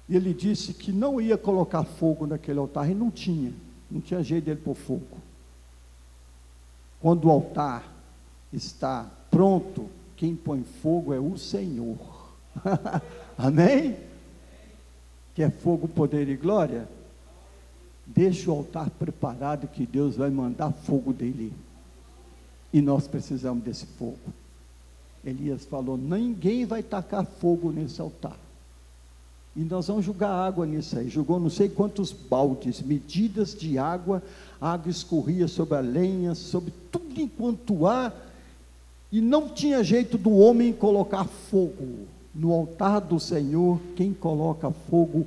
E 0.09 0.17
ele 0.17 0.33
disse 0.33 0.73
que 0.73 0.93
não 0.93 1.21
ia 1.21 1.37
colocar 1.37 1.85
fogo 1.85 2.27
naquele 2.27 2.59
altar, 2.59 2.91
e 2.91 2.95
não 2.95 3.11
tinha, 3.11 3.53
não 3.91 4.01
tinha 4.01 4.23
jeito 4.23 4.45
dele 4.45 4.61
pôr 4.63 4.75
fogo. 4.75 5.19
Quando 7.01 7.27
o 7.27 7.31
altar 7.31 7.93
está 8.53 9.11
pronto, 9.31 9.89
quem 10.17 10.35
põe 10.35 10.63
fogo 10.63 11.13
é 11.13 11.19
o 11.19 11.37
Senhor. 11.37 11.99
Amém? 13.37 13.97
Quer 15.35 15.51
fogo, 15.51 15.87
poder 15.87 16.29
e 16.29 16.37
glória? 16.37 16.89
Deixa 18.07 18.51
o 18.51 18.55
altar 18.55 18.89
preparado 18.89 19.67
que 19.67 19.85
Deus 19.85 20.17
vai 20.17 20.31
mandar 20.31 20.73
fogo 20.73 21.13
dele. 21.13 21.53
E 22.73 22.81
nós 22.81 23.07
precisamos 23.07 23.63
desse 23.63 23.85
fogo. 23.85 24.33
Elias 25.25 25.65
falou: 25.65 25.99
ninguém 25.99 26.65
vai 26.65 26.83
tacar 26.83 27.27
fogo 27.27 27.73
nesse 27.73 28.01
altar. 28.01 28.39
E 29.57 29.61
nós 29.61 29.87
vamos 29.87 30.05
jogar 30.05 30.29
água 30.29 30.67
nisso 30.67 30.99
aí. 30.99 31.09
Jogou 31.09 31.41
não 31.41 31.49
sei 31.49 31.67
quantos 31.67 32.13
baldes, 32.13 32.83
medidas 32.83 33.55
de 33.55 33.79
água, 33.79 34.23
a 34.61 34.75
água 34.75 34.91
escorria 34.91 35.49
sobre 35.49 35.79
a 35.79 35.81
lenha, 35.81 36.35
sobre 36.35 36.73
tudo 36.93 37.19
enquanto 37.19 37.87
há, 37.87 38.13
e 39.11 39.19
não 39.19 39.49
tinha 39.49 39.83
jeito 39.83 40.19
do 40.19 40.31
homem 40.37 40.75
colocar 40.75 41.25
fogo. 41.25 42.07
No 42.35 42.53
altar 42.53 43.01
do 43.01 43.19
Senhor, 43.19 43.81
quem 43.95 44.13
coloca 44.13 44.71
fogo 44.91 45.27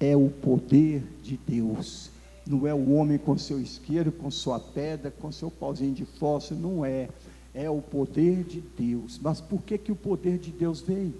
é 0.00 0.16
o 0.16 0.28
poder 0.28 1.04
de 1.22 1.38
Deus. 1.46 2.10
Não 2.44 2.66
é 2.66 2.74
o 2.74 2.94
homem 2.94 3.16
com 3.16 3.38
seu 3.38 3.60
isqueiro, 3.60 4.10
com 4.10 4.28
sua 4.28 4.58
pedra, 4.58 5.12
com 5.12 5.30
seu 5.30 5.52
pauzinho 5.52 5.94
de 5.94 6.04
fósforo, 6.04 6.60
não 6.60 6.84
é. 6.84 7.08
É 7.54 7.70
o 7.70 7.80
poder 7.80 8.42
de 8.42 8.60
Deus. 8.76 9.20
Mas 9.22 9.40
por 9.40 9.62
que, 9.62 9.78
que 9.78 9.92
o 9.92 9.96
poder 9.96 10.38
de 10.38 10.50
Deus 10.50 10.80
veio? 10.80 11.14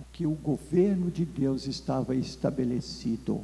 Porque 0.00 0.26
o 0.26 0.30
governo 0.30 1.10
de 1.10 1.26
Deus 1.26 1.66
estava 1.66 2.14
estabelecido. 2.14 3.42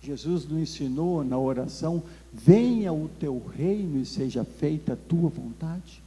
Jesus 0.00 0.46
nos 0.46 0.60
ensinou 0.60 1.24
na 1.24 1.36
oração: 1.36 2.02
venha 2.32 2.92
o 2.92 3.08
teu 3.18 3.44
reino 3.44 4.00
e 4.00 4.06
seja 4.06 4.44
feita 4.44 4.92
a 4.92 4.96
tua 4.96 5.28
vontade. 5.28 6.00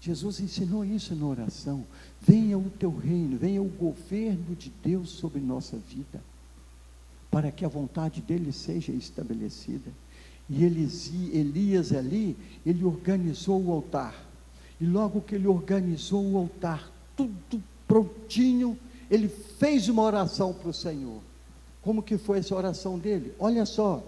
Jesus 0.00 0.38
ensinou 0.38 0.84
isso 0.84 1.16
na 1.16 1.26
oração. 1.26 1.84
Venha 2.20 2.56
o 2.56 2.70
teu 2.70 2.96
reino, 2.96 3.36
venha 3.36 3.60
o 3.60 3.68
governo 3.68 4.54
de 4.54 4.70
Deus 4.82 5.10
sobre 5.10 5.40
nossa 5.40 5.76
vida, 5.76 6.22
para 7.32 7.50
que 7.50 7.64
a 7.64 7.68
vontade 7.68 8.22
dele 8.22 8.52
seja 8.52 8.92
estabelecida. 8.92 9.90
E 10.48 10.64
Elias 10.64 11.92
ali, 11.92 12.36
ele 12.64 12.84
organizou 12.84 13.60
o 13.60 13.72
altar. 13.72 14.25
E 14.80 14.86
logo 14.86 15.20
que 15.20 15.34
ele 15.34 15.46
organizou 15.46 16.24
o 16.24 16.36
altar, 16.36 16.90
tudo 17.16 17.62
prontinho, 17.86 18.78
ele 19.10 19.28
fez 19.28 19.88
uma 19.88 20.02
oração 20.02 20.52
para 20.52 20.68
o 20.68 20.74
Senhor. 20.74 21.20
Como 21.82 22.02
que 22.02 22.18
foi 22.18 22.38
essa 22.38 22.54
oração 22.54 22.98
dele? 22.98 23.34
Olha 23.38 23.64
só. 23.64 24.02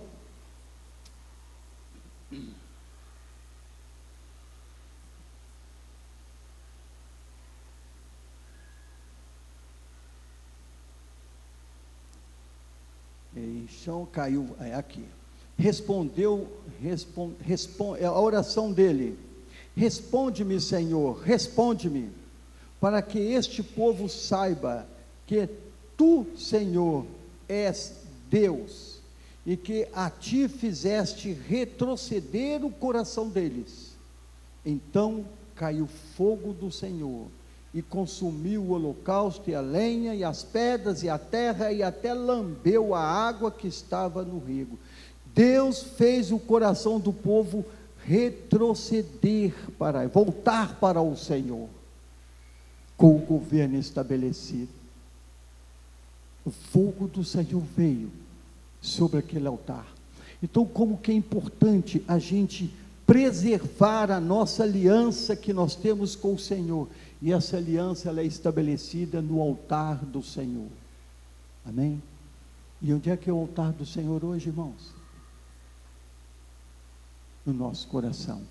chão 13.69 14.07
caiu, 14.11 14.55
é 14.61 14.75
aqui. 14.75 15.05
Respondeu, 15.57 16.47
respond, 16.81 17.35
respond, 17.43 18.01
é 18.01 18.05
a 18.05 18.13
oração 18.13 18.73
dele. 18.73 19.19
Responde-me, 19.79 20.61
Senhor, 20.61 21.21
responde-me, 21.21 22.11
para 22.81 23.01
que 23.01 23.21
este 23.21 23.63
povo 23.63 24.09
saiba 24.09 24.85
que 25.25 25.49
tu, 25.97 26.27
Senhor, 26.37 27.07
és 27.49 27.93
Deus, 28.29 28.99
e 29.47 29.57
que 29.57 29.87
a 29.93 30.11
ti 30.11 30.49
fizeste 30.49 31.33
retroceder 31.33 32.65
o 32.65 32.73
coração 32.73 33.29
deles. 33.29 33.97
Então 34.67 35.25
caiu 35.55 35.87
fogo 36.17 36.53
do 36.53 36.73
Senhor 36.73 37.27
e 37.73 37.81
consumiu 37.81 38.63
o 38.63 38.71
holocausto 38.71 39.49
e 39.49 39.55
a 39.55 39.61
lenha 39.61 40.13
e 40.13 40.25
as 40.25 40.43
pedras 40.43 41.05
e 41.05 41.09
a 41.09 41.19
terra 41.19 41.71
e 41.71 41.85
até 41.85 42.13
lambeu 42.13 42.97
a 42.97 43.01
água 43.01 43.49
que 43.53 43.69
estava 43.69 44.25
no 44.25 44.41
rego. 44.41 44.77
Deus 45.33 45.85
fez 45.85 46.33
o 46.33 46.39
coração 46.41 46.99
do 46.99 47.13
povo 47.13 47.65
retroceder 48.09 49.53
para 49.79 50.09
voltar 50.09 50.81
para 50.81 51.03
o 51.03 51.15
Senhor 51.15 51.69
com 52.97 53.15
o 53.15 53.19
governo 53.19 53.79
estabelecido. 53.79 54.71
O 56.45 56.51
fogo 56.51 57.07
do 57.07 57.23
Senhor 57.23 57.63
veio 57.77 58.11
sobre 58.81 59.19
aquele 59.19 59.47
altar. 59.47 59.87
Então, 60.43 60.65
como 60.65 60.97
que 60.97 61.11
é 61.11 61.15
importante 61.15 62.03
a 62.09 62.19
gente 62.19 62.73
preservar 63.07 64.11
a 64.11 64.19
nossa 64.19 64.63
aliança 64.63 65.37
que 65.37 65.53
nós 65.53 65.75
temos 65.75 66.17
com 66.17 66.35
o 66.35 66.39
Senhor 66.39 66.89
e 67.21 67.33
essa 67.33 67.59
aliança 67.59 68.09
ela 68.09 68.21
é 68.21 68.25
estabelecida 68.25 69.21
no 69.21 69.43
altar 69.43 69.97
do 69.97 70.23
Senhor. 70.23 70.69
Amém? 71.67 72.03
E 72.81 72.93
onde 72.93 73.11
é 73.11 73.17
que 73.17 73.29
é 73.29 73.33
o 73.33 73.39
altar 73.39 73.73
do 73.73 73.85
Senhor 73.85 74.25
hoje, 74.25 74.49
irmãos? 74.49 74.98
No 77.45 77.53
nosso 77.53 77.89
coração. 77.89 78.43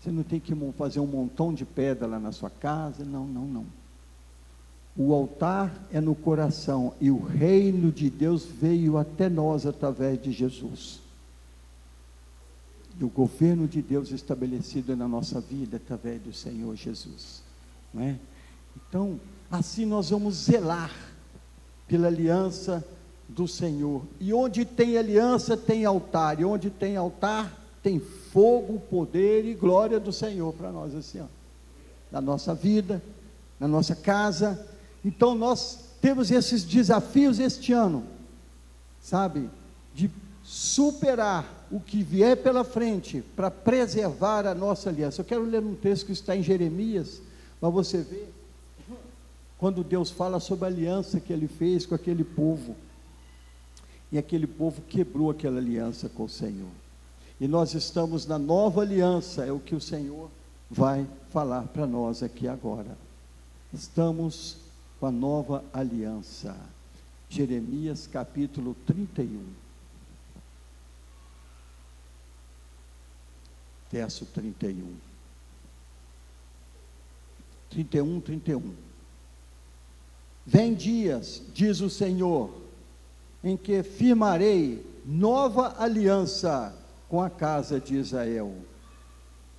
Você 0.00 0.10
não 0.10 0.22
tem 0.22 0.40
que 0.40 0.54
fazer 0.72 1.00
um 1.00 1.06
montão 1.06 1.52
de 1.52 1.64
pedra 1.64 2.06
lá 2.06 2.18
na 2.18 2.32
sua 2.32 2.48
casa, 2.48 3.04
não, 3.04 3.26
não, 3.26 3.44
não. 3.44 3.66
O 4.96 5.12
altar 5.12 5.72
é 5.92 6.00
no 6.00 6.14
coração 6.14 6.94
e 7.00 7.10
o 7.10 7.22
reino 7.22 7.92
de 7.92 8.08
Deus 8.08 8.44
veio 8.44 8.96
até 8.96 9.28
nós 9.28 9.66
através 9.66 10.20
de 10.20 10.32
Jesus 10.32 11.00
e 13.00 13.04
o 13.04 13.08
governo 13.08 13.66
de 13.66 13.80
Deus 13.80 14.10
estabelecido 14.10 14.94
na 14.94 15.08
nossa 15.08 15.40
vida 15.40 15.78
através 15.78 16.20
do 16.20 16.34
Senhor 16.34 16.76
Jesus. 16.76 17.42
Não 17.94 18.02
é? 18.02 18.18
Então, 18.76 19.18
assim 19.50 19.86
nós 19.86 20.10
vamos 20.10 20.34
zelar 20.34 20.94
pela 21.88 22.08
aliança 22.08 22.86
do 23.30 23.46
Senhor. 23.48 24.02
E 24.18 24.32
onde 24.32 24.64
tem 24.64 24.98
aliança, 24.98 25.56
tem 25.56 25.84
altar. 25.84 26.40
E 26.40 26.44
onde 26.44 26.70
tem 26.70 26.96
altar, 26.96 27.56
tem 27.82 28.00
fogo, 28.00 28.80
poder 28.90 29.44
e 29.44 29.54
glória 29.54 29.98
do 29.98 30.12
Senhor 30.12 30.52
para 30.52 30.70
nós, 30.70 30.94
assim, 30.94 31.20
ó. 31.20 31.26
Na 32.10 32.20
nossa 32.20 32.54
vida, 32.54 33.02
na 33.58 33.68
nossa 33.68 33.94
casa. 33.94 34.66
Então, 35.04 35.34
nós 35.34 35.78
temos 36.00 36.30
esses 36.30 36.64
desafios 36.64 37.38
este 37.38 37.72
ano, 37.72 38.04
sabe? 39.00 39.48
De 39.94 40.10
superar 40.42 41.68
o 41.70 41.78
que 41.78 42.02
vier 42.02 42.36
pela 42.36 42.64
frente 42.64 43.22
para 43.36 43.50
preservar 43.50 44.46
a 44.46 44.54
nossa 44.54 44.90
aliança. 44.90 45.20
Eu 45.20 45.24
quero 45.24 45.44
ler 45.44 45.62
um 45.62 45.74
texto 45.74 46.06
que 46.06 46.12
está 46.12 46.34
em 46.34 46.42
Jeremias, 46.42 47.22
para 47.60 47.68
você 47.68 47.98
ver 47.98 48.32
quando 49.56 49.84
Deus 49.84 50.10
fala 50.10 50.40
sobre 50.40 50.64
a 50.64 50.68
aliança 50.68 51.20
que 51.20 51.32
ele 51.32 51.46
fez 51.46 51.84
com 51.84 51.94
aquele 51.94 52.24
povo. 52.24 52.74
E 54.12 54.18
aquele 54.18 54.46
povo 54.46 54.82
quebrou 54.82 55.30
aquela 55.30 55.58
aliança 55.58 56.08
com 56.08 56.24
o 56.24 56.28
Senhor. 56.28 56.70
E 57.40 57.46
nós 57.48 57.74
estamos 57.74 58.26
na 58.26 58.38
nova 58.38 58.82
aliança, 58.82 59.44
é 59.44 59.52
o 59.52 59.60
que 59.60 59.74
o 59.74 59.80
Senhor 59.80 60.30
vai 60.70 61.06
falar 61.30 61.62
para 61.68 61.86
nós 61.86 62.22
aqui 62.22 62.46
agora. 62.46 62.96
Estamos 63.72 64.56
com 64.98 65.06
a 65.06 65.10
nova 65.10 65.64
aliança. 65.72 66.56
Jeremias 67.28 68.06
capítulo 68.06 68.76
31. 68.86 69.60
verso 73.90 74.24
31. 74.26 74.94
31, 77.70 78.20
31. 78.20 78.74
Vem 80.46 80.74
dias, 80.74 81.42
diz 81.52 81.80
o 81.80 81.90
Senhor, 81.90 82.50
em 83.42 83.56
que 83.56 83.82
firmarei 83.82 84.84
nova 85.04 85.74
aliança 85.78 86.74
com 87.08 87.20
a 87.20 87.30
casa 87.30 87.80
de 87.80 87.96
Israel 87.96 88.52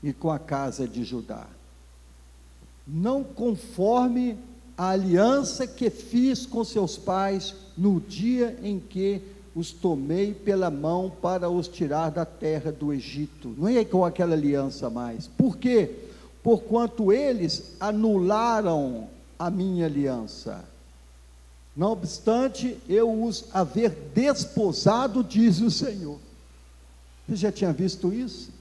e 0.01 0.13
com 0.13 0.31
a 0.31 0.39
casa 0.39 0.87
de 0.87 1.03
Judá. 1.03 1.47
Não 2.87 3.23
conforme 3.23 4.37
a 4.77 4.89
aliança 4.89 5.67
que 5.67 5.89
fiz 5.89 6.45
com 6.45 6.63
seus 6.63 6.97
pais 6.97 7.55
no 7.77 7.99
dia 7.99 8.57
em 8.63 8.79
que 8.79 9.21
os 9.53 9.71
tomei 9.71 10.33
pela 10.33 10.71
mão 10.71 11.11
para 11.21 11.49
os 11.49 11.67
tirar 11.67 12.09
da 12.09 12.25
terra 12.25 12.71
do 12.71 12.93
Egito. 12.93 13.53
Não 13.57 13.67
é 13.67 13.83
com 13.83 14.05
aquela 14.05 14.33
aliança 14.33 14.89
mais. 14.89 15.27
Por 15.27 15.57
quê? 15.57 15.91
Porquanto 16.41 17.11
eles 17.11 17.75
anularam 17.79 19.07
a 19.37 19.49
minha 19.49 19.85
aliança. 19.85 20.63
Não 21.75 21.91
obstante, 21.91 22.77
eu 22.87 23.23
os 23.23 23.45
haver 23.53 23.91
desposado, 24.13 25.23
diz 25.23 25.61
o 25.61 25.71
Senhor. 25.71 26.19
Você 27.27 27.35
já 27.37 27.51
tinha 27.51 27.71
visto 27.71 28.13
isso? 28.13 28.51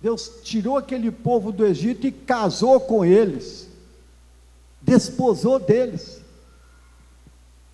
Deus 0.00 0.40
tirou 0.42 0.76
aquele 0.76 1.10
povo 1.10 1.52
do 1.52 1.64
Egito 1.64 2.06
e 2.06 2.12
casou 2.12 2.80
com 2.80 3.04
eles, 3.04 3.68
desposou 4.80 5.58
deles. 5.58 6.20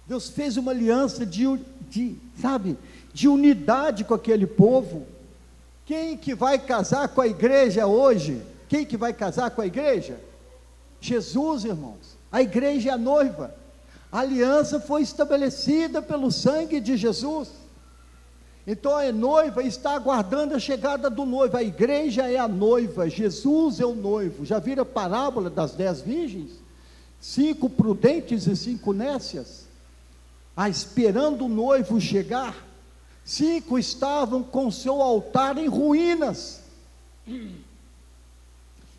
Deus 0.06 0.28
fez 0.30 0.56
uma 0.56 0.70
aliança 0.70 1.26
de, 1.26 1.44
de, 1.90 2.16
sabe, 2.40 2.78
de 3.12 3.28
unidade 3.28 4.04
com 4.04 4.14
aquele 4.14 4.46
povo. 4.46 5.06
Quem 5.84 6.16
que 6.16 6.34
vai 6.34 6.58
casar 6.58 7.08
com 7.08 7.20
a 7.20 7.26
igreja 7.26 7.86
hoje? 7.86 8.42
Quem 8.68 8.84
que 8.84 8.96
vai 8.96 9.12
casar 9.12 9.50
com 9.50 9.60
a 9.60 9.66
igreja? 9.66 10.18
Jesus, 11.00 11.64
irmãos. 11.64 12.16
A 12.30 12.42
igreja 12.42 12.90
é 12.90 12.92
a 12.92 12.98
noiva. 12.98 13.54
A 14.10 14.20
aliança 14.20 14.80
foi 14.80 15.02
estabelecida 15.02 16.00
pelo 16.00 16.32
sangue 16.32 16.80
de 16.80 16.96
Jesus. 16.96 17.48
Então 18.66 18.96
a 18.96 19.10
noiva 19.10 19.62
está 19.62 19.94
aguardando 19.94 20.54
a 20.54 20.58
chegada 20.58 21.08
do 21.08 21.24
noivo. 21.24 21.56
A 21.56 21.62
igreja 21.62 22.30
é 22.30 22.36
a 22.36 22.48
noiva, 22.48 23.08
Jesus 23.08 23.80
é 23.80 23.86
o 23.86 23.94
noivo. 23.94 24.44
Já 24.44 24.58
viram 24.58 24.82
a 24.82 24.86
parábola 24.86 25.48
das 25.48 25.72
dez 25.72 26.00
virgens? 26.00 26.52
Cinco 27.20 27.68
prudentes 27.68 28.46
e 28.46 28.54
cinco 28.54 28.92
nécias, 28.92 29.66
ah, 30.56 30.68
esperando 30.68 31.46
o 31.46 31.48
noivo 31.48 32.00
chegar. 32.00 32.54
Cinco 33.24 33.78
estavam 33.78 34.42
com 34.42 34.70
seu 34.70 35.02
altar 35.02 35.58
em 35.58 35.66
ruínas. 35.66 36.60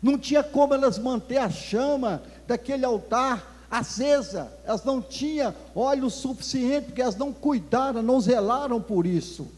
Não 0.02 0.18
tinha 0.18 0.42
como 0.42 0.74
elas 0.74 0.98
manter 0.98 1.38
a 1.38 1.50
chama 1.50 2.22
daquele 2.46 2.84
altar 2.84 3.49
acesa. 3.70 4.52
Elas 4.64 4.84
não 4.84 5.00
tinham 5.00 5.54
óleo 5.74 6.10
suficiente, 6.10 6.86
porque 6.86 7.02
elas 7.02 7.16
não 7.16 7.32
cuidaram, 7.32 8.02
não 8.02 8.20
zelaram 8.20 8.80
por 8.80 9.06
isso. 9.06 9.48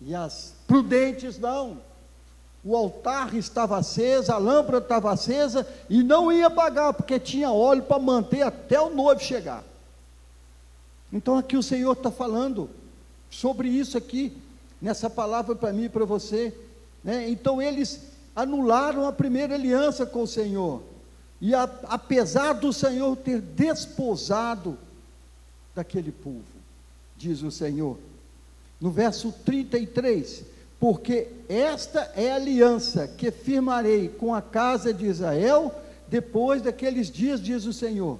E 0.00 0.14
as 0.14 0.54
prudentes 0.66 1.38
não. 1.38 1.78
O 2.62 2.76
altar 2.76 3.34
estava 3.34 3.78
aceso, 3.78 4.32
a 4.32 4.36
lâmpada 4.36 4.78
estava 4.78 5.10
acesa 5.10 5.66
e 5.88 6.02
não 6.02 6.30
ia 6.30 6.48
apagar, 6.48 6.92
porque 6.92 7.18
tinha 7.18 7.50
óleo 7.50 7.82
para 7.82 7.98
manter 7.98 8.42
até 8.42 8.78
o 8.80 8.90
noivo 8.90 9.20
chegar. 9.22 9.64
Então 11.12 11.38
aqui 11.38 11.56
o 11.56 11.62
Senhor 11.62 11.92
está 11.92 12.10
falando 12.10 12.68
sobre 13.30 13.68
isso 13.68 13.96
aqui, 13.96 14.36
nessa 14.80 15.08
palavra 15.08 15.54
para 15.54 15.72
mim 15.72 15.84
e 15.84 15.88
para 15.88 16.04
você. 16.04 16.54
Né? 17.02 17.30
Então 17.30 17.62
eles 17.62 18.02
anularam 18.36 19.06
a 19.06 19.12
primeira 19.12 19.54
aliança 19.54 20.04
com 20.04 20.22
o 20.22 20.26
Senhor. 20.26 20.82
E 21.40 21.54
a, 21.54 21.62
apesar 21.84 22.54
do 22.54 22.72
Senhor 22.72 23.16
ter 23.16 23.40
desposado 23.40 24.76
daquele 25.74 26.12
povo, 26.12 26.44
diz 27.16 27.42
o 27.42 27.50
Senhor, 27.50 27.98
no 28.80 28.90
verso 28.90 29.32
33, 29.44 30.44
porque 30.78 31.28
esta 31.48 32.12
é 32.14 32.32
a 32.32 32.36
aliança 32.36 33.08
que 33.08 33.30
firmarei 33.30 34.08
com 34.08 34.34
a 34.34 34.42
casa 34.42 34.92
de 34.92 35.06
Israel 35.06 35.74
depois 36.08 36.62
daqueles 36.62 37.10
dias, 37.10 37.40
diz 37.40 37.64
o 37.64 37.72
Senhor. 37.72 38.18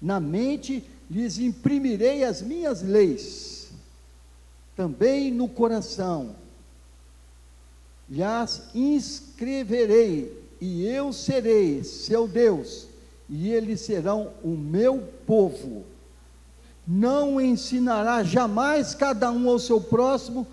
Na 0.00 0.20
mente 0.20 0.84
lhes 1.10 1.38
imprimirei 1.38 2.24
as 2.24 2.42
minhas 2.42 2.82
leis, 2.82 3.70
também 4.76 5.30
no 5.32 5.48
coração 5.48 6.34
lhes 8.08 8.62
inscreverei, 8.74 10.37
e 10.60 10.86
eu 10.86 11.12
serei 11.12 11.84
seu 11.84 12.26
Deus, 12.26 12.86
e 13.28 13.50
eles 13.50 13.80
serão 13.80 14.32
o 14.42 14.48
meu 14.48 15.02
povo. 15.26 15.84
Não 16.86 17.40
ensinará 17.40 18.22
jamais 18.22 18.94
cada 18.94 19.30
um 19.30 19.48
ao 19.48 19.58
seu 19.58 19.80
próximo, 19.80 20.46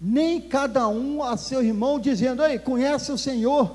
nem 0.00 0.40
cada 0.40 0.86
um 0.88 1.22
a 1.22 1.36
seu 1.36 1.62
irmão, 1.62 1.98
dizendo: 1.98 2.44
Ei, 2.44 2.58
conhece 2.58 3.10
o 3.10 3.18
Senhor, 3.18 3.74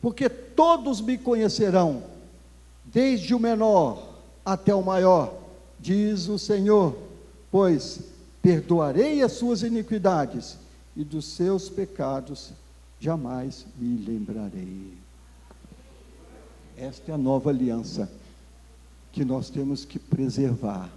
porque 0.00 0.28
todos 0.28 1.00
me 1.00 1.16
conhecerão, 1.18 2.02
desde 2.84 3.34
o 3.34 3.38
menor 3.38 4.14
até 4.44 4.74
o 4.74 4.82
maior, 4.82 5.34
diz 5.78 6.28
o 6.28 6.38
Senhor, 6.38 6.96
pois 7.50 8.00
perdoarei 8.42 9.22
as 9.22 9.32
suas 9.32 9.62
iniquidades 9.62 10.58
e 10.96 11.04
dos 11.04 11.24
seus 11.26 11.68
pecados 11.68 12.52
jamais 13.04 13.66
me 13.78 13.98
lembrarei. 13.98 14.94
Esta 16.74 17.12
é 17.12 17.14
a 17.14 17.18
nova 17.18 17.50
aliança 17.50 18.10
que 19.12 19.26
nós 19.26 19.50
temos 19.50 19.84
que 19.84 19.98
preservar, 19.98 20.90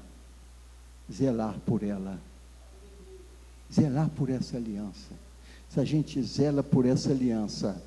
zelar 1.11 1.59
por 1.65 1.83
ela. 1.83 2.17
Zelar 3.71 4.09
por 4.11 4.29
essa 4.29 4.55
aliança. 4.55 5.11
Se 5.67 5.81
a 5.81 5.83
gente 5.83 6.23
zela 6.23 6.63
por 6.63 6.85
essa 6.85 7.11
aliança, 7.11 7.83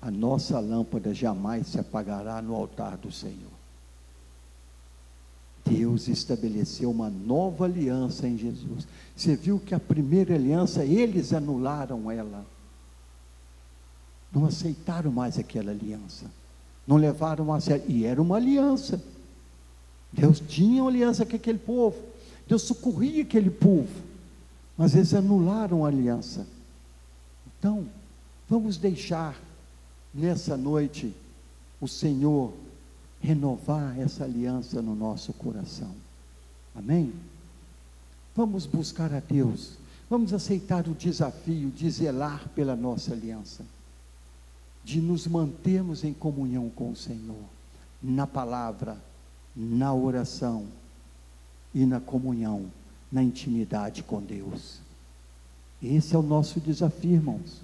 a 0.00 0.10
nossa 0.10 0.58
lâmpada 0.58 1.12
jamais 1.12 1.66
se 1.66 1.78
apagará 1.78 2.40
no 2.40 2.54
altar 2.54 2.96
do 2.96 3.12
Senhor. 3.12 3.52
Deus 5.66 6.08
estabeleceu 6.08 6.90
uma 6.90 7.10
nova 7.10 7.66
aliança 7.66 8.26
em 8.26 8.38
Jesus. 8.38 8.88
Você 9.14 9.36
viu 9.36 9.60
que 9.60 9.74
a 9.74 9.80
primeira 9.80 10.34
aliança, 10.34 10.82
eles 10.82 11.34
anularam 11.34 12.10
ela. 12.10 12.55
Não 14.36 14.44
aceitaram 14.44 15.10
mais 15.10 15.38
aquela 15.38 15.70
aliança. 15.70 16.26
Não 16.86 16.98
levaram 16.98 17.54
a 17.54 17.58
sério. 17.58 17.86
E 17.88 18.04
era 18.04 18.20
uma 18.20 18.36
aliança. 18.36 19.02
Deus 20.12 20.40
tinha 20.40 20.82
uma 20.82 20.90
aliança 20.90 21.24
com 21.24 21.34
aquele 21.34 21.58
povo. 21.58 21.96
Deus 22.46 22.60
socorria 22.60 23.22
aquele 23.22 23.48
povo. 23.48 23.88
Mas 24.76 24.94
eles 24.94 25.14
anularam 25.14 25.86
a 25.86 25.88
aliança. 25.88 26.46
Então, 27.58 27.86
vamos 28.46 28.76
deixar 28.76 29.40
nessa 30.12 30.54
noite 30.54 31.14
o 31.80 31.88
Senhor 31.88 32.52
renovar 33.22 33.98
essa 33.98 34.24
aliança 34.24 34.82
no 34.82 34.94
nosso 34.94 35.32
coração. 35.32 35.94
Amém? 36.74 37.10
Vamos 38.34 38.66
buscar 38.66 39.14
a 39.14 39.20
Deus. 39.20 39.78
Vamos 40.10 40.34
aceitar 40.34 40.86
o 40.86 40.94
desafio 40.94 41.70
de 41.70 41.90
zelar 41.90 42.50
pela 42.54 42.76
nossa 42.76 43.14
aliança, 43.14 43.64
de 44.86 45.00
nos 45.00 45.26
mantermos 45.26 46.04
em 46.04 46.12
comunhão 46.12 46.70
com 46.70 46.92
o 46.92 46.96
Senhor, 46.96 47.42
na 48.00 48.24
palavra, 48.24 48.96
na 49.56 49.92
oração 49.92 50.64
e 51.74 51.84
na 51.84 51.98
comunhão, 51.98 52.66
na 53.10 53.20
intimidade 53.20 54.04
com 54.04 54.22
Deus. 54.22 54.78
Esse 55.82 56.14
é 56.14 56.18
o 56.18 56.22
nosso 56.22 56.60
desafio, 56.60 57.14
irmãos. 57.14 57.62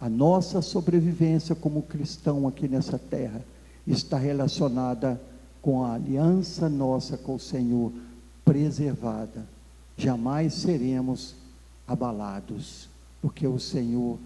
A 0.00 0.08
nossa 0.08 0.62
sobrevivência 0.62 1.56
como 1.56 1.82
cristão 1.82 2.46
aqui 2.46 2.68
nessa 2.68 2.96
terra 2.96 3.42
está 3.84 4.16
relacionada 4.16 5.20
com 5.60 5.84
a 5.84 5.94
aliança 5.94 6.68
nossa 6.68 7.18
com 7.18 7.34
o 7.34 7.40
Senhor 7.40 7.92
preservada. 8.44 9.44
Jamais 9.96 10.54
seremos 10.54 11.34
abalados, 11.88 12.88
porque 13.20 13.48
o 13.48 13.58
Senhor 13.58 14.16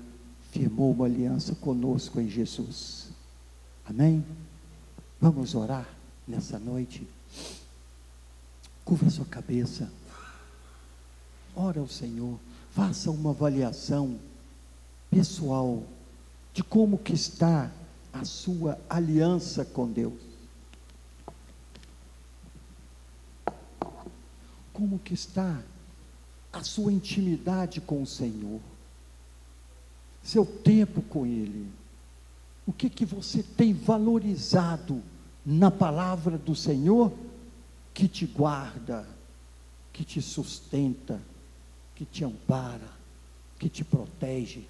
firmou 0.53 0.93
uma 0.93 1.07
aliança 1.07 1.55
conosco 1.55 2.21
em 2.21 2.29
Jesus. 2.29 3.09
Amém? 3.87 4.25
Vamos 5.19 5.55
orar 5.55 5.89
nessa 6.29 6.59
noite. 6.59 7.09
Curva 8.85 9.09
sua 9.09 9.25
cabeça. 9.25 9.91
Ora 11.57 11.81
ao 11.81 11.89
Senhor. 11.89 12.39
Faça 12.71 13.11
uma 13.11 13.31
avaliação 13.31 14.21
pessoal 15.11 15.83
de 16.53 16.63
como 16.63 16.99
que 16.99 17.15
está 17.15 17.71
a 18.13 18.25
sua 18.25 18.79
aliança 18.91 19.65
com 19.65 19.91
Deus. 19.91 20.21
Como 24.71 24.99
que 24.99 25.15
está 25.15 25.63
a 26.53 26.63
sua 26.63 26.93
intimidade 26.93 27.81
com 27.81 28.03
o 28.03 28.07
Senhor? 28.07 28.61
Seu 30.23 30.47
tempo 30.47 31.03
com 31.03 31.27
Ele. 31.27 31.69
O 32.67 32.73
que 32.73 32.89
que 32.89 33.05
você 33.05 33.43
tem 33.43 33.73
valorizado 33.73 35.03
na 35.45 35.71
palavra 35.71 36.39
do 36.39 36.55
Senhor 36.55 37.13
que 37.93 38.07
te 38.07 38.25
guarda, 38.25 39.07
que 39.93 40.05
te 40.05 40.23
sustenta, 40.23 41.21
que 41.95 42.05
te 42.05 42.25
ampara, 42.25 42.89
que 43.59 43.69
te 43.69 43.85
protege? 43.85 44.63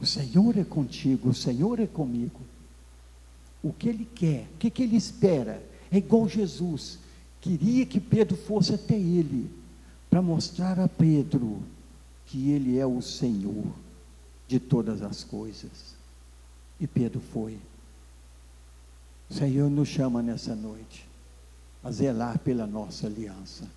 O 0.00 0.06
Senhor 0.06 0.56
é 0.58 0.64
contigo, 0.64 1.28
o 1.28 1.34
Senhor 1.34 1.78
é 1.78 1.86
comigo. 1.86 2.40
O 3.62 3.72
que 3.72 3.88
Ele 3.88 4.08
quer, 4.14 4.48
o 4.54 4.58
que, 4.58 4.70
que 4.70 4.82
Ele 4.82 4.96
espera, 4.96 5.62
é 5.90 5.98
igual 5.98 6.28
Jesus. 6.28 6.98
Queria 7.40 7.84
que 7.84 8.00
Pedro 8.00 8.36
fosse 8.36 8.74
até 8.74 8.94
Ele, 8.94 9.50
para 10.08 10.22
mostrar 10.22 10.80
a 10.80 10.88
Pedro 10.88 11.62
que 12.26 12.50
Ele 12.50 12.78
é 12.78 12.86
o 12.86 13.02
Senhor 13.02 13.83
de 14.46 14.58
todas 14.58 15.02
as 15.02 15.24
coisas. 15.24 15.94
E 16.80 16.86
Pedro 16.86 17.20
foi. 17.20 17.58
O 19.30 19.34
Senhor 19.34 19.70
nos 19.70 19.88
chama 19.88 20.22
nessa 20.22 20.54
noite 20.54 21.08
a 21.82 21.90
zelar 21.90 22.38
pela 22.38 22.66
nossa 22.66 23.06
aliança. 23.06 23.68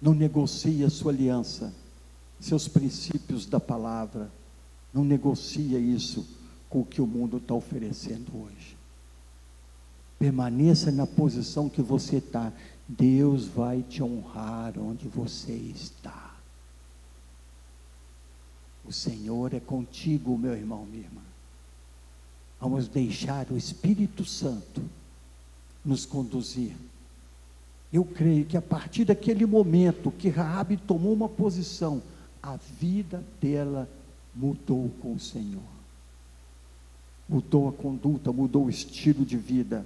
Não 0.00 0.14
negocie 0.14 0.84
a 0.84 0.90
sua 0.90 1.12
aliança 1.12 1.72
seus 2.42 2.66
princípios 2.66 3.46
da 3.46 3.60
palavra. 3.60 4.30
Não 4.92 5.04
negocia 5.04 5.78
isso 5.78 6.26
com 6.68 6.80
o 6.80 6.84
que 6.84 7.00
o 7.00 7.06
mundo 7.06 7.36
está 7.36 7.54
oferecendo 7.54 8.26
hoje. 8.34 8.76
Permaneça 10.18 10.90
na 10.90 11.06
posição 11.06 11.68
que 11.68 11.80
você 11.80 12.16
está. 12.16 12.52
Deus 12.88 13.46
vai 13.46 13.82
te 13.82 14.02
honrar 14.02 14.78
onde 14.78 15.08
você 15.08 15.52
está. 15.52 16.31
O 18.84 18.92
Senhor 18.92 19.54
é 19.54 19.60
contigo, 19.60 20.36
meu 20.36 20.54
irmão, 20.54 20.84
minha 20.84 21.04
irmã. 21.04 21.22
Vamos 22.60 22.88
deixar 22.88 23.50
o 23.50 23.56
Espírito 23.56 24.24
Santo 24.24 24.82
nos 25.84 26.06
conduzir 26.06 26.76
Eu 27.92 28.04
creio 28.04 28.44
que 28.44 28.56
a 28.56 28.62
partir 28.62 29.04
daquele 29.04 29.44
momento 29.44 30.12
que 30.12 30.28
Raabe 30.28 30.76
tomou 30.76 31.12
uma 31.12 31.28
posição, 31.28 32.00
a 32.42 32.56
vida 32.56 33.22
dela 33.40 33.88
mudou 34.34 34.90
com 35.00 35.14
o 35.14 35.20
Senhor. 35.20 35.60
Mudou 37.28 37.68
a 37.68 37.72
conduta, 37.72 38.32
mudou 38.32 38.66
o 38.66 38.70
estilo 38.70 39.26
de 39.26 39.36
vida, 39.36 39.84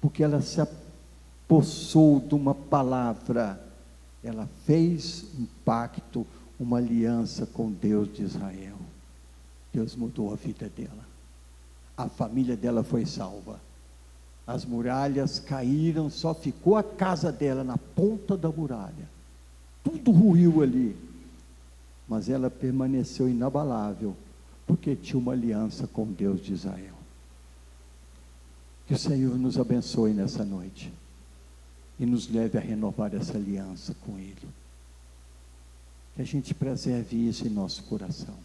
porque 0.00 0.22
ela 0.22 0.40
se 0.40 0.60
apossou 0.60 2.20
de 2.20 2.34
uma 2.34 2.54
palavra, 2.54 3.60
ela 4.22 4.48
fez 4.64 5.24
um 5.38 5.46
pacto, 5.64 6.26
uma 6.64 6.78
aliança 6.78 7.46
com 7.46 7.70
Deus 7.70 8.12
de 8.12 8.22
Israel. 8.22 8.76
Deus 9.72 9.94
mudou 9.94 10.32
a 10.32 10.36
vida 10.36 10.68
dela. 10.74 11.06
A 11.96 12.08
família 12.08 12.56
dela 12.56 12.82
foi 12.82 13.04
salva. 13.04 13.60
As 14.46 14.64
muralhas 14.64 15.38
caíram, 15.38 16.08
só 16.08 16.34
ficou 16.34 16.76
a 16.76 16.82
casa 16.82 17.30
dela 17.30 17.62
na 17.62 17.76
ponta 17.76 18.36
da 18.36 18.50
muralha. 18.50 19.08
Tudo 19.82 20.10
ruiu 20.10 20.62
ali. 20.62 20.96
Mas 22.08 22.28
ela 22.28 22.50
permaneceu 22.50 23.28
inabalável, 23.28 24.16
porque 24.66 24.96
tinha 24.96 25.18
uma 25.18 25.32
aliança 25.32 25.86
com 25.86 26.06
Deus 26.06 26.40
de 26.40 26.54
Israel. 26.54 26.94
Que 28.86 28.94
o 28.94 28.98
Senhor 28.98 29.38
nos 29.38 29.58
abençoe 29.58 30.12
nessa 30.12 30.44
noite 30.44 30.92
e 31.98 32.06
nos 32.06 32.28
leve 32.28 32.58
a 32.58 32.60
renovar 32.60 33.14
essa 33.14 33.36
aliança 33.36 33.94
com 34.04 34.18
Ele. 34.18 34.63
Que 36.14 36.22
a 36.22 36.24
gente 36.24 36.54
preserve 36.54 37.16
isso 37.16 37.46
em 37.46 37.50
nosso 37.50 37.82
coração. 37.84 38.38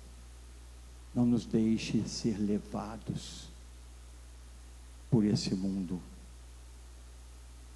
Não 1.14 1.26
nos 1.26 1.46
deixe 1.46 2.08
ser 2.08 2.38
levados 2.38 3.48
por 5.10 5.26
esse 5.26 5.56
mundo 5.56 6.02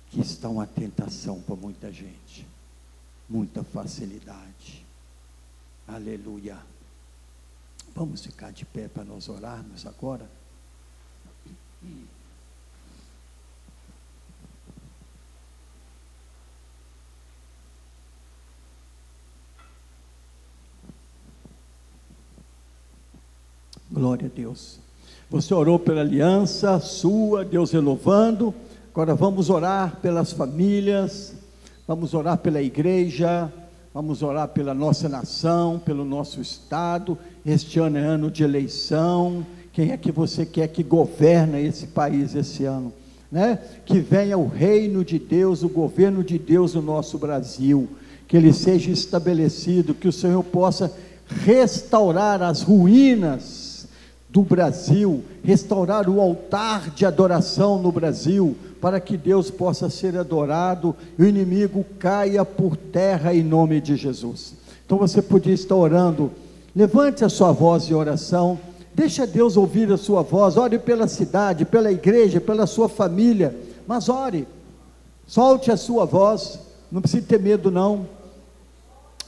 que 0.10 0.22
está 0.22 0.48
uma 0.48 0.68
tentação 0.68 1.42
para 1.42 1.56
muita 1.56 1.92
gente, 1.92 2.48
muita 3.28 3.64
facilidade. 3.64 4.86
Aleluia. 5.88 6.58
Vamos 7.96 8.24
ficar 8.24 8.52
de 8.52 8.66
pé 8.66 8.88
para 8.88 9.04
nós 9.04 9.28
orarmos 9.28 9.86
agora. 9.86 10.30
Glória 24.04 24.30
a 24.30 24.38
Deus. 24.38 24.80
Você 25.30 25.54
orou 25.54 25.80
pela 25.80 26.02
aliança 26.02 26.78
sua, 26.82 27.46
Deus 27.46 27.72
renovando. 27.72 28.54
Agora 28.92 29.16
vamos 29.16 29.50
orar 29.50 29.96
pelas 30.02 30.34
famílias, 30.34 31.34
vamos 31.88 32.14
orar 32.14 32.38
pela 32.40 32.62
igreja, 32.62 33.50
vamos 33.94 34.22
orar 34.22 34.50
pela 34.50 34.74
nossa 34.74 35.08
nação, 35.08 35.80
pelo 35.80 36.04
nosso 36.04 36.42
estado. 36.42 37.18
Este 37.46 37.80
ano 37.80 37.98
é 37.98 38.02
ano 38.02 38.30
de 38.30 38.44
eleição. 38.44 39.46
Quem 39.72 39.92
é 39.92 39.96
que 39.96 40.12
você 40.12 40.46
quer 40.46 40.68
que 40.68 40.84
governa 40.84 41.58
esse 41.58 41.88
país 41.88 42.36
esse 42.36 42.66
ano? 42.66 42.92
Né? 43.32 43.58
Que 43.86 44.02
venha 44.02 44.38
o 44.38 44.50
reino 44.50 45.06
de 45.06 45.18
Deus, 45.18 45.64
o 45.64 45.70
governo 45.70 46.26
de 46.26 46.38
Deus 46.38 46.74
no 46.74 46.82
nosso 46.82 47.18
Brasil, 47.18 47.88
que 48.28 48.36
ele 48.36 48.52
seja 48.52 48.92
estabelecido, 48.92 49.94
que 49.94 50.10
o 50.10 50.14
Senhor 50.14 50.44
possa 50.44 50.94
restaurar 51.46 52.44
as 52.44 52.64
ruínas 52.64 53.73
do 54.34 54.42
Brasil, 54.42 55.24
restaurar 55.44 56.10
o 56.10 56.20
altar 56.20 56.90
de 56.90 57.06
adoração 57.06 57.80
no 57.80 57.92
Brasil, 57.92 58.58
para 58.82 59.00
que 59.00 59.16
Deus 59.16 59.52
possa 59.52 59.92
ser 59.92 60.18
adorado 60.18 60.96
e 61.20 61.22
o 61.22 61.28
inimigo 61.28 61.86
caia 62.00 62.44
por 62.44 62.76
terra 62.76 63.32
em 63.32 63.44
nome 63.44 63.80
de 63.80 63.96
Jesus. 63.96 64.56
Então 64.84 64.98
você 64.98 65.22
podia 65.22 65.54
estar 65.54 65.76
orando, 65.76 66.32
levante 66.76 67.24
a 67.24 67.30
sua 67.30 67.52
voz 67.52 67.86
de 67.86 67.94
oração, 67.94 68.60
deixa 68.96 69.28
Deus 69.28 69.56
ouvir 69.56 69.92
a 69.94 69.98
sua 69.98 70.24
voz, 70.24 70.58
ore 70.58 70.80
pela 70.80 71.08
cidade, 71.08 71.64
pela 71.64 71.92
igreja, 71.92 72.42
pela 72.42 72.66
sua 72.66 72.90
família, 72.90 73.56
mas 73.86 74.10
ore, 74.10 74.48
solte 75.28 75.72
a 75.72 75.78
sua 75.78 76.06
voz, 76.06 76.60
não 76.92 77.02
precisa 77.02 77.24
ter 77.24 77.40
medo 77.40 77.70
não, 77.70 78.08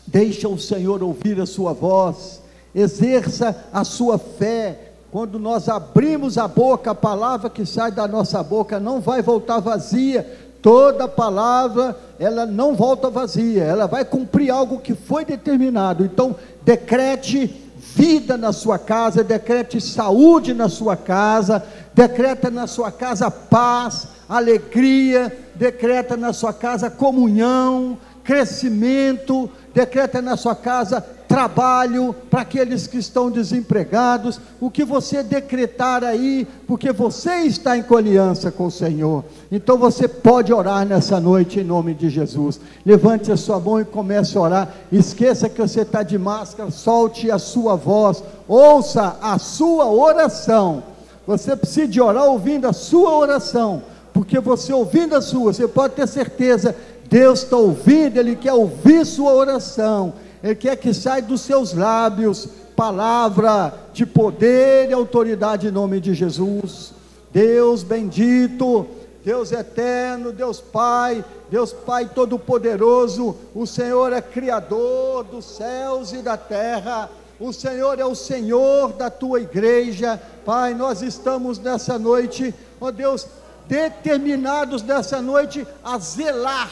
deixa 0.08 0.50
o 0.50 0.58
Senhor 0.58 1.04
ouvir 1.04 1.40
a 1.40 1.46
sua 1.46 1.74
voz, 1.74 2.42
exerça 2.74 3.56
a 3.72 3.84
sua 3.84 4.18
fé, 4.18 4.94
quando 5.16 5.40
nós 5.40 5.70
abrimos 5.70 6.38
a 6.38 6.46
boca, 6.46 6.92
a 6.92 6.94
palavra 6.94 7.50
que 7.50 7.66
sai 7.66 7.90
da 7.90 8.06
nossa 8.06 8.44
boca 8.44 8.82
não 8.82 9.00
vai 9.00 9.22
voltar 9.22 9.62
vazia. 9.62 10.30
Toda 10.62 11.08
palavra, 11.08 11.98
ela 12.20 12.46
não 12.46 12.76
volta 12.76 13.10
vazia, 13.10 13.64
ela 13.64 13.88
vai 13.88 14.04
cumprir 14.04 14.50
algo 14.50 14.82
que 14.82 14.94
foi 14.94 15.24
determinado. 15.24 16.04
Então, 16.04 16.36
decrete 16.64 17.48
vida 17.96 18.36
na 18.36 18.52
sua 18.52 18.78
casa, 18.78 19.24
decrete 19.24 19.80
saúde 19.80 20.54
na 20.54 20.68
sua 20.68 20.98
casa, 20.98 21.64
decreta 21.94 22.52
na 22.52 22.68
sua 22.68 22.92
casa 22.92 23.32
paz, 23.32 24.10
alegria, 24.28 25.32
decreta 25.56 26.18
na 26.18 26.34
sua 26.34 26.52
casa 26.52 26.90
comunhão, 26.90 27.98
crescimento, 28.22 29.50
decreta 29.74 30.22
na 30.22 30.36
sua 30.36 30.56
casa 30.56 31.00
trabalho 31.36 32.16
para 32.30 32.44
aqueles 32.44 32.88
que 32.88 32.98
estão 32.98 33.30
desempregados, 33.30 34.40
o 34.62 34.72
que 34.72 34.86
você 34.86 35.22
decretar 35.22 36.02
aí, 36.02 36.48
porque 36.66 36.94
você 36.94 37.42
está 37.42 37.78
em 37.78 37.84
aliança 37.94 38.50
com 38.50 38.68
o 38.68 38.72
Senhor. 38.72 39.26
Então 39.52 39.78
você 39.78 40.08
pode 40.08 40.54
orar 40.54 40.86
nessa 40.86 41.20
noite 41.20 41.60
em 41.60 41.64
nome 41.66 41.94
de 41.94 42.10
Jesus. 42.10 42.62
Levante 42.86 43.34
a 43.34 43.36
sua 43.36 43.60
mão 43.60 43.82
e 43.82 43.84
comece 43.84 44.38
a 44.38 44.42
orar. 44.42 44.74
Esqueça 44.90 45.50
que 45.50 45.62
você 45.62 45.82
está 45.82 46.04
de 46.04 46.18
máscara, 46.18 46.72
solte 46.72 47.30
a 47.30 47.38
sua 47.38 47.76
voz, 47.76 48.24
ouça 48.48 49.18
a 49.22 49.38
sua 49.38 49.92
oração. 49.92 50.84
Você 51.28 51.54
precisa 51.54 51.90
de 51.90 52.00
orar 52.00 52.24
ouvindo 52.24 52.66
a 52.66 52.72
sua 52.72 53.14
oração, 53.14 53.84
porque 54.14 54.40
você 54.40 54.72
ouvindo 54.72 55.14
a 55.14 55.22
sua, 55.22 55.52
você 55.52 55.68
pode 55.68 55.96
ter 55.96 56.08
certeza 56.08 56.74
Deus 57.10 57.44
está 57.44 57.56
ouvindo, 57.56 58.18
Ele 58.18 58.36
quer 58.36 58.54
ouvir 58.54 59.06
sua 59.06 59.34
oração, 59.34 60.14
Ele 60.46 60.54
quer 60.54 60.76
que 60.76 60.94
saia 60.94 61.24
dos 61.24 61.42
seus 61.42 61.74
lábios 61.74 62.48
palavra 62.76 63.74
de 63.92 64.06
poder 64.06 64.92
e 64.92 64.94
autoridade 64.94 65.66
em 65.66 65.72
nome 65.72 66.00
de 66.00 66.14
Jesus. 66.14 66.94
Deus 67.34 67.82
bendito, 67.82 68.86
Deus 69.24 69.52
eterno, 69.52 70.32
Deus 70.32 70.62
Pai, 70.62 71.26
Deus 71.50 71.74
Pai 71.74 72.12
Todo-Poderoso, 72.14 73.36
o 73.56 73.66
Senhor 73.66 74.14
é 74.14 74.22
Criador 74.22 75.24
dos 75.24 75.46
céus 75.46 76.14
e 76.14 76.18
da 76.18 76.38
terra. 76.38 77.10
O 77.40 77.52
Senhor 77.52 78.00
é 78.00 78.06
o 78.06 78.14
Senhor 78.14 78.94
da 78.94 79.10
tua 79.10 79.42
igreja, 79.42 80.22
Pai. 80.46 80.76
Nós 80.76 81.02
estamos 81.02 81.58
nessa 81.58 81.98
noite, 81.98 82.54
ó 82.80 82.92
Deus, 82.92 83.26
determinados 83.68 84.84
nessa 84.84 85.20
noite 85.24 85.66
a 85.84 85.98
zelar 85.98 86.70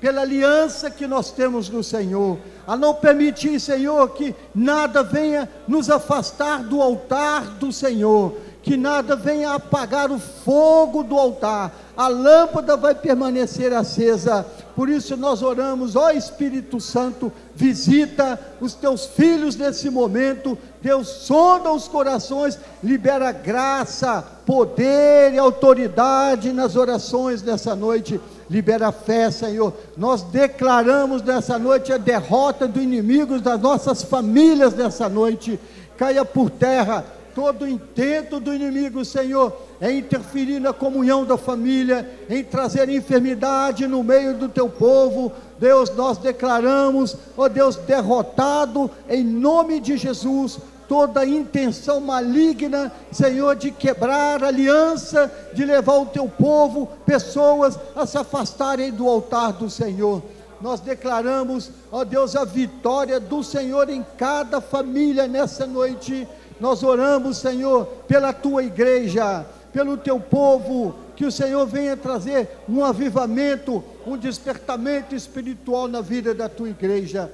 pela 0.00 0.22
aliança 0.22 0.90
que 0.90 1.06
nós 1.06 1.30
temos 1.30 1.68
no 1.68 1.82
Senhor, 1.82 2.38
a 2.66 2.76
não 2.76 2.94
permitir, 2.94 3.58
Senhor, 3.60 4.08
que 4.10 4.34
nada 4.54 5.02
venha 5.02 5.48
nos 5.66 5.90
afastar 5.90 6.62
do 6.62 6.80
altar 6.82 7.42
do 7.58 7.72
Senhor, 7.72 8.36
que 8.62 8.76
nada 8.76 9.14
venha 9.14 9.52
apagar 9.52 10.10
o 10.10 10.18
fogo 10.18 11.02
do 11.02 11.18
altar, 11.18 11.72
a 11.96 12.08
lâmpada 12.08 12.76
vai 12.76 12.94
permanecer 12.94 13.72
acesa. 13.72 14.44
Por 14.74 14.88
isso 14.88 15.16
nós 15.16 15.42
oramos, 15.42 15.94
ó 15.94 16.10
Espírito 16.10 16.80
Santo, 16.80 17.30
visita 17.54 18.40
os 18.60 18.74
teus 18.74 19.06
filhos 19.06 19.54
nesse 19.54 19.88
momento. 19.90 20.58
Deus 20.82 21.06
sonda 21.08 21.70
os 21.70 21.86
corações, 21.86 22.58
libera 22.82 23.30
graça, 23.30 24.24
poder 24.44 25.34
e 25.34 25.38
autoridade 25.38 26.52
nas 26.52 26.74
orações 26.74 27.42
nessa 27.42 27.76
noite 27.76 28.20
libera 28.50 28.92
fé, 28.92 29.30
Senhor. 29.30 29.72
Nós 29.96 30.22
declaramos 30.22 31.22
nessa 31.22 31.58
noite 31.58 31.92
a 31.92 31.98
derrota 31.98 32.66
do 32.66 32.80
inimigo 32.80 33.40
das 33.40 33.60
nossas 33.60 34.02
famílias 34.02 34.74
nessa 34.74 35.08
noite. 35.08 35.58
Caia 35.96 36.24
por 36.24 36.50
terra 36.50 37.04
todo 37.34 37.68
intento 37.68 38.38
do 38.38 38.54
inimigo, 38.54 39.04
Senhor, 39.04 39.52
é 39.80 39.90
interferir 39.90 40.60
na 40.60 40.72
comunhão 40.72 41.24
da 41.24 41.36
família, 41.36 42.08
em 42.30 42.44
trazer 42.44 42.88
enfermidade 42.88 43.88
no 43.88 44.04
meio 44.04 44.34
do 44.34 44.48
teu 44.48 44.68
povo. 44.68 45.32
Deus, 45.58 45.94
nós 45.96 46.16
declaramos, 46.16 47.16
ó 47.36 47.48
Deus, 47.48 47.76
derrotado 47.76 48.90
em 49.08 49.24
nome 49.24 49.80
de 49.80 49.96
Jesus 49.96 50.58
toda 50.88 51.24
intenção 51.24 52.00
maligna, 52.00 52.92
Senhor, 53.10 53.56
de 53.56 53.70
quebrar 53.70 54.42
aliança, 54.42 55.30
de 55.52 55.64
levar 55.64 55.96
o 55.98 56.06
teu 56.06 56.28
povo, 56.28 56.88
pessoas, 57.06 57.78
a 57.94 58.06
se 58.06 58.18
afastarem 58.18 58.92
do 58.92 59.08
altar 59.08 59.52
do 59.52 59.68
Senhor. 59.70 60.22
Nós 60.60 60.80
declaramos, 60.80 61.70
ó 61.92 62.04
Deus, 62.04 62.34
a 62.34 62.44
vitória 62.44 63.20
do 63.20 63.42
Senhor 63.42 63.88
em 63.90 64.04
cada 64.16 64.60
família 64.60 65.26
nessa 65.26 65.66
noite. 65.66 66.26
Nós 66.60 66.82
oramos, 66.82 67.38
Senhor, 67.38 67.86
pela 68.08 68.32
tua 68.32 68.62
igreja, 68.62 69.44
pelo 69.72 69.96
teu 69.96 70.18
povo, 70.18 70.94
que 71.16 71.24
o 71.24 71.32
Senhor 71.32 71.66
venha 71.66 71.96
trazer 71.96 72.48
um 72.68 72.84
avivamento, 72.84 73.82
um 74.06 74.16
despertamento 74.16 75.14
espiritual 75.14 75.88
na 75.88 76.00
vida 76.00 76.34
da 76.34 76.48
tua 76.48 76.70
igreja. 76.70 77.30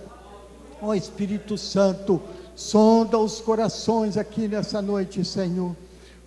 Ó 0.83 0.95
Espírito 0.95 1.59
Santo, 1.59 2.21
sonda 2.55 3.19
os 3.19 3.41
corações 3.41 4.17
aqui 4.17 4.49
nessa 4.49 4.81
noite, 4.81 5.25
Senhor. 5.25 5.77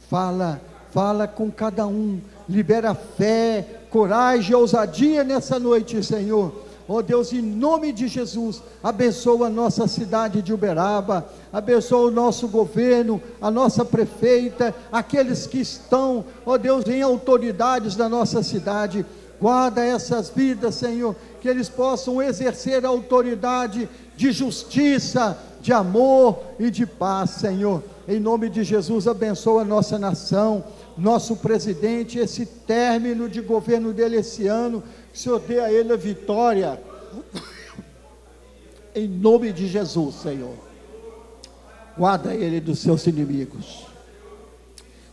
Fala, 0.10 0.62
fala 0.92 1.28
com 1.28 1.50
cada 1.52 1.88
um, 1.88 2.20
libera 2.48 2.94
fé, 2.94 3.82
coragem, 3.90 4.56
ousadia 4.56 5.24
nessa 5.24 5.58
noite, 5.60 6.04
Senhor 6.04 6.54
Ó 6.88 7.02
Deus, 7.02 7.32
em 7.32 7.42
nome 7.42 7.94
de 7.94 8.10
Jesus, 8.10 8.62
abençoa 8.84 9.48
a 9.48 9.50
nossa 9.50 9.88
cidade 9.88 10.42
de 10.42 10.54
Uberaba, 10.54 11.26
abençoa 11.52 12.08
o 12.08 12.12
nosso 12.12 12.48
governo, 12.48 13.22
a 13.42 13.50
nossa 13.50 13.86
prefeita, 13.86 14.76
aqueles 14.92 15.48
que 15.48 15.60
estão, 15.60 16.26
ó 16.46 16.58
Deus, 16.58 16.86
em 16.86 17.02
autoridades 17.02 17.96
da 17.96 18.10
nossa 18.10 18.44
cidade. 18.44 19.06
Guarda 19.44 19.84
essas 19.84 20.30
vidas, 20.30 20.76
Senhor, 20.76 21.14
que 21.42 21.50
eles 21.50 21.68
possam 21.68 22.22
exercer 22.22 22.86
a 22.86 22.88
autoridade 22.88 23.90
de 24.16 24.32
justiça, 24.32 25.38
de 25.60 25.74
amor 25.74 26.40
e 26.58 26.72
de 26.72 26.86
paz, 26.86 27.32
Senhor. 27.32 27.84
Em 28.08 28.22
nome 28.22 28.48
de 28.48 28.64
Jesus, 28.64 29.06
abençoa 29.06 29.64
a 29.64 29.66
nossa 29.66 30.00
nação, 30.00 30.64
nosso 30.98 31.36
presidente, 31.36 32.20
esse 32.20 32.46
término 32.46 33.28
de 33.28 33.42
governo 33.42 33.92
dele 33.92 34.16
esse 34.16 34.48
ano 34.48 34.82
que 35.12 35.18
o 35.18 35.22
Senhor 35.22 35.40
dê 35.42 35.60
a 35.60 35.70
ele 35.70 35.92
a 35.92 35.98
vitória. 35.98 36.82
Em 38.96 39.10
nome 39.10 39.52
de 39.52 39.68
Jesus, 39.68 40.16
Senhor. 40.22 40.56
Guarda 41.98 42.34
ele 42.34 42.62
dos 42.62 42.80
seus 42.80 43.06
inimigos. 43.08 43.88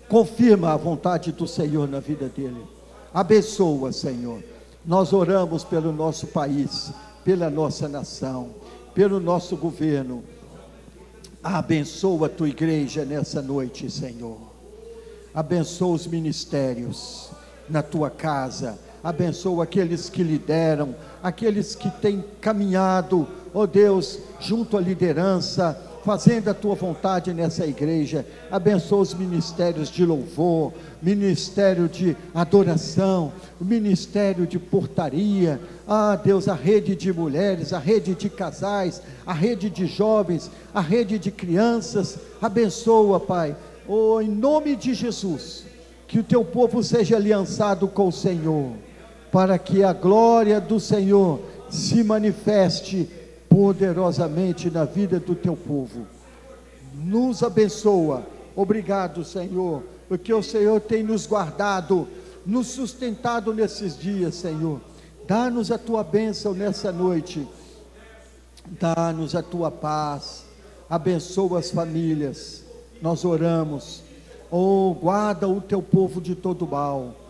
Confirma 0.08 0.72
a 0.72 0.76
vontade 0.76 1.32
do 1.32 1.48
Senhor 1.48 1.88
na 1.88 1.98
vida 1.98 2.28
dele. 2.28 2.78
Abençoa, 3.12 3.92
Senhor. 3.92 4.42
Nós 4.84 5.12
oramos 5.12 5.64
pelo 5.64 5.92
nosso 5.92 6.26
país, 6.28 6.92
pela 7.24 7.50
nossa 7.50 7.88
nação, 7.88 8.50
pelo 8.94 9.20
nosso 9.20 9.56
governo. 9.56 10.24
Abençoa 11.42 12.26
a 12.26 12.30
tua 12.30 12.48
igreja 12.48 13.04
nessa 13.04 13.42
noite, 13.42 13.90
Senhor. 13.90 14.38
Abençoa 15.34 15.94
os 15.94 16.06
ministérios 16.06 17.30
na 17.68 17.82
tua 17.82 18.10
casa 18.10 18.78
abençoa 19.02 19.64
aqueles 19.64 20.08
que 20.08 20.22
lideram, 20.22 20.94
aqueles 21.22 21.74
que 21.74 21.90
têm 21.90 22.24
caminhado, 22.40 23.26
ó 23.52 23.62
oh 23.62 23.66
Deus, 23.66 24.18
junto 24.38 24.76
à 24.76 24.80
liderança, 24.80 25.78
fazendo 26.04 26.48
a 26.48 26.54
tua 26.54 26.74
vontade 26.74 27.32
nessa 27.32 27.66
igreja. 27.66 28.24
Abençoa 28.50 29.00
os 29.00 29.14
ministérios 29.14 29.88
de 29.88 30.04
louvor, 30.04 30.72
ministério 31.02 31.88
de 31.88 32.16
adoração, 32.34 33.32
o 33.60 33.64
ministério 33.64 34.46
de 34.46 34.58
portaria. 34.58 35.60
Ah, 35.86 36.16
Deus, 36.16 36.48
a 36.48 36.54
rede 36.54 36.94
de 36.94 37.12
mulheres, 37.12 37.72
a 37.72 37.78
rede 37.78 38.14
de 38.14 38.28
casais, 38.28 39.02
a 39.26 39.32
rede 39.32 39.68
de 39.68 39.86
jovens, 39.86 40.50
a 40.74 40.80
rede 40.80 41.18
de 41.18 41.30
crianças. 41.30 42.18
Abençoa, 42.40 43.20
Pai. 43.20 43.56
Oh, 43.86 44.20
em 44.20 44.28
nome 44.28 44.76
de 44.76 44.94
Jesus, 44.94 45.64
que 46.06 46.18
o 46.18 46.24
teu 46.24 46.44
povo 46.44 46.82
seja 46.82 47.16
aliançado 47.16 47.88
com 47.88 48.08
o 48.08 48.12
Senhor 48.12 48.72
para 49.30 49.58
que 49.58 49.84
a 49.84 49.92
glória 49.92 50.60
do 50.60 50.80
Senhor 50.80 51.40
se 51.68 52.02
manifeste 52.02 53.08
poderosamente 53.50 54.70
na 54.70 54.86
vida 54.86 55.20
do 55.20 55.34
teu 55.34 55.54
povo. 55.54 56.06
Nos 56.94 57.42
abençoa. 57.42 58.24
Obrigado, 58.56 59.22
Senhor, 59.22 59.82
porque 60.08 60.32
o 60.32 60.42
Senhor 60.42 60.80
tem 60.80 61.02
nos 61.02 61.26
guardado, 61.26 62.08
nos 62.46 62.68
sustentado 62.68 63.52
nesses 63.52 63.98
dias, 63.98 64.36
Senhor. 64.36 64.80
Dá-nos 65.26 65.70
a 65.70 65.76
tua 65.76 66.02
bênção 66.02 66.54
nessa 66.54 66.90
noite. 66.90 67.46
Dá-nos 68.80 69.34
a 69.34 69.42
tua 69.42 69.70
paz. 69.70 70.44
Abençoa 70.88 71.58
as 71.58 71.70
famílias. 71.70 72.64
Nós 73.02 73.22
oramos. 73.26 74.02
Oh, 74.50 74.96
guarda 74.98 75.46
o 75.46 75.60
teu 75.60 75.82
povo 75.82 76.22
de 76.22 76.34
todo 76.34 76.66
mal 76.66 77.20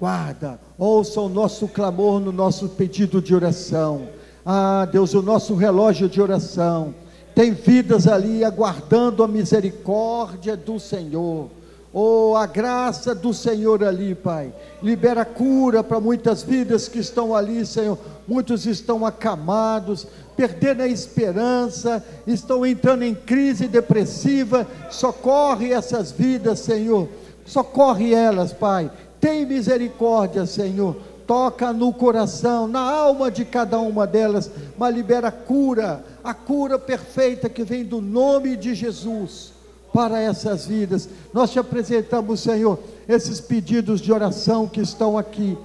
guarda, 0.00 0.58
ouça 0.78 1.20
o 1.20 1.28
nosso 1.28 1.68
clamor 1.68 2.18
no 2.18 2.32
nosso 2.32 2.70
pedido 2.70 3.20
de 3.20 3.34
oração. 3.34 4.08
Ah, 4.52 4.84
Deus, 4.84 5.14
o 5.14 5.22
nosso 5.22 5.54
relógio 5.54 6.08
de 6.08 6.20
oração. 6.20 6.92
Tem 7.36 7.52
vidas 7.52 8.08
ali 8.08 8.44
aguardando 8.44 9.22
a 9.22 9.28
misericórdia 9.28 10.56
do 10.56 10.80
Senhor. 10.80 11.48
Oh, 11.92 12.34
a 12.34 12.46
graça 12.46 13.14
do 13.14 13.32
Senhor 13.32 13.84
ali, 13.84 14.12
Pai. 14.12 14.52
Libera 14.82 15.24
cura 15.24 15.84
para 15.84 16.00
muitas 16.00 16.42
vidas 16.42 16.88
que 16.88 16.98
estão 16.98 17.32
ali, 17.32 17.64
Senhor. 17.64 17.96
Muitos 18.26 18.66
estão 18.66 19.06
acamados, 19.06 20.04
perdendo 20.36 20.82
a 20.82 20.88
esperança, 20.88 22.04
estão 22.26 22.66
entrando 22.66 23.04
em 23.04 23.14
crise 23.14 23.68
depressiva. 23.68 24.66
Socorre 24.90 25.72
essas 25.72 26.10
vidas, 26.10 26.58
Senhor. 26.58 27.08
Socorre 27.46 28.12
elas, 28.12 28.52
Pai. 28.52 28.90
Tem 29.20 29.46
misericórdia, 29.46 30.44
Senhor. 30.44 30.96
Toca 31.30 31.72
no 31.72 31.92
coração, 31.92 32.66
na 32.66 32.80
alma 32.80 33.30
de 33.30 33.44
cada 33.44 33.78
uma 33.78 34.04
delas, 34.04 34.50
mas 34.76 34.92
libera 34.92 35.30
cura, 35.30 36.04
a 36.24 36.34
cura 36.34 36.76
perfeita 36.76 37.48
que 37.48 37.62
vem 37.62 37.84
do 37.84 38.00
nome 38.00 38.56
de 38.56 38.74
Jesus 38.74 39.52
para 39.92 40.20
essas 40.20 40.66
vidas. 40.66 41.08
Nós 41.32 41.52
te 41.52 41.60
apresentamos, 41.60 42.40
Senhor, 42.40 42.80
esses 43.08 43.40
pedidos 43.40 44.00
de 44.00 44.12
oração 44.12 44.66
que 44.66 44.80
estão 44.80 45.16
aqui. 45.16 45.56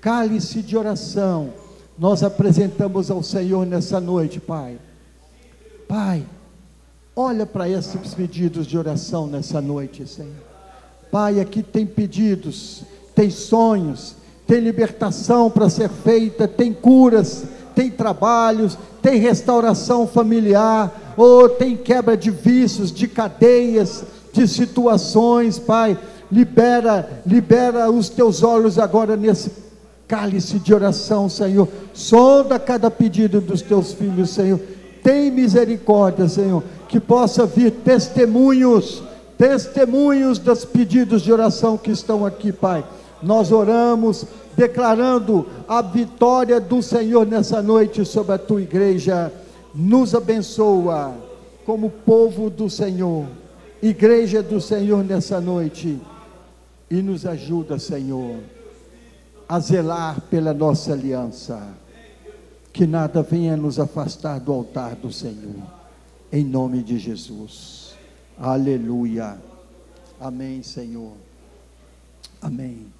Cálice 0.00 0.62
de 0.62 0.76
oração, 0.76 1.52
nós 1.98 2.22
apresentamos 2.22 3.10
ao 3.10 3.20
Senhor 3.20 3.66
nessa 3.66 3.98
noite, 3.98 4.38
Pai. 4.38 4.78
Pai, 5.88 6.24
olha 7.16 7.44
para 7.44 7.68
esses 7.68 8.14
pedidos 8.14 8.64
de 8.64 8.78
oração 8.78 9.26
nessa 9.26 9.60
noite, 9.60 10.06
Senhor. 10.06 10.44
Pai, 11.10 11.40
aqui 11.40 11.64
tem 11.64 11.84
pedidos, 11.84 12.84
tem 13.12 13.28
sonhos, 13.28 14.22
tem 14.46 14.60
libertação 14.60 15.50
para 15.50 15.70
ser 15.70 15.88
feita, 15.88 16.46
tem 16.46 16.72
curas, 16.72 17.44
tem 17.74 17.90
trabalhos, 17.90 18.78
tem 19.00 19.18
restauração 19.18 20.06
familiar, 20.06 21.14
ou 21.16 21.48
tem 21.48 21.76
quebra 21.76 22.16
de 22.16 22.30
vícios, 22.30 22.92
de 22.92 23.08
cadeias, 23.08 24.04
de 24.32 24.46
situações, 24.46 25.58
Pai. 25.58 25.98
Libera, 26.30 27.22
libera 27.26 27.90
os 27.90 28.08
teus 28.08 28.42
olhos 28.42 28.78
agora 28.78 29.16
nesse 29.16 29.50
cálice 30.06 30.58
de 30.58 30.74
oração, 30.74 31.28
Senhor. 31.28 31.68
Sonda 31.92 32.58
cada 32.58 32.90
pedido 32.90 33.40
dos 33.40 33.62
teus 33.62 33.92
filhos, 33.92 34.30
Senhor. 34.30 34.60
Tem 35.02 35.30
misericórdia, 35.30 36.28
Senhor, 36.28 36.62
que 36.88 37.00
possa 37.00 37.46
vir 37.46 37.70
testemunhos 37.70 39.02
testemunhos 39.36 40.38
dos 40.38 40.64
pedidos 40.64 41.22
de 41.22 41.32
oração 41.32 41.76
que 41.76 41.90
estão 41.90 42.24
aqui, 42.24 42.52
Pai. 42.52 42.84
Nós 43.22 43.52
oramos 43.52 44.26
declarando 44.56 45.46
a 45.66 45.82
vitória 45.82 46.60
do 46.60 46.82
Senhor 46.82 47.26
nessa 47.26 47.62
noite 47.62 48.04
sobre 48.04 48.34
a 48.34 48.38
tua 48.38 48.62
igreja. 48.62 49.32
Nos 49.74 50.14
abençoa 50.14 51.14
como 51.64 51.90
povo 51.90 52.50
do 52.50 52.68
Senhor, 52.68 53.26
igreja 53.82 54.42
do 54.42 54.60
Senhor 54.60 55.02
nessa 55.02 55.40
noite. 55.40 55.98
E 56.90 57.02
nos 57.02 57.26
ajuda, 57.26 57.78
Senhor, 57.78 58.36
a 59.48 59.58
zelar 59.58 60.20
pela 60.30 60.52
nossa 60.52 60.92
aliança. 60.92 61.60
Que 62.72 62.86
nada 62.86 63.22
venha 63.22 63.56
nos 63.56 63.78
afastar 63.78 64.38
do 64.38 64.52
altar 64.52 64.94
do 64.96 65.10
Senhor. 65.10 65.62
Em 66.30 66.44
nome 66.44 66.82
de 66.82 66.98
Jesus. 66.98 67.94
Aleluia. 68.38 69.38
Amém, 70.20 70.62
Senhor. 70.62 71.12
Amém. 72.42 72.93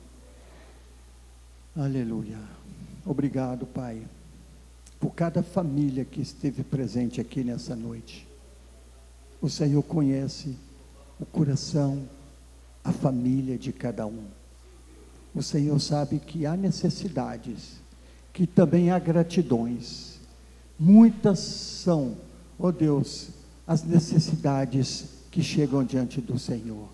Aleluia. 1.76 2.38
Obrigado, 3.04 3.66
Pai, 3.66 4.00
por 5.00 5.12
cada 5.12 5.42
família 5.42 6.04
que 6.04 6.20
esteve 6.20 6.62
presente 6.62 7.20
aqui 7.20 7.42
nessa 7.42 7.74
noite. 7.74 8.28
O 9.42 9.50
Senhor 9.50 9.82
conhece 9.82 10.56
o 11.18 11.26
coração, 11.26 12.08
a 12.84 12.92
família 12.92 13.58
de 13.58 13.72
cada 13.72 14.06
um. 14.06 14.22
O 15.34 15.42
Senhor 15.42 15.80
sabe 15.80 16.20
que 16.20 16.46
há 16.46 16.56
necessidades, 16.56 17.80
que 18.32 18.46
também 18.46 18.92
há 18.92 18.98
gratidões. 19.00 20.20
Muitas 20.78 21.40
são, 21.40 22.16
ó 22.56 22.68
oh 22.68 22.72
Deus, 22.72 23.30
as 23.66 23.82
necessidades 23.82 25.06
que 25.28 25.42
chegam 25.42 25.82
diante 25.82 26.20
do 26.20 26.38
Senhor. 26.38 26.88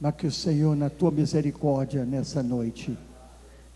Mas 0.00 0.14
que 0.14 0.26
o 0.26 0.32
Senhor, 0.32 0.74
na 0.74 0.88
tua 0.88 1.10
misericórdia, 1.10 2.06
nessa 2.06 2.42
noite, 2.42 2.96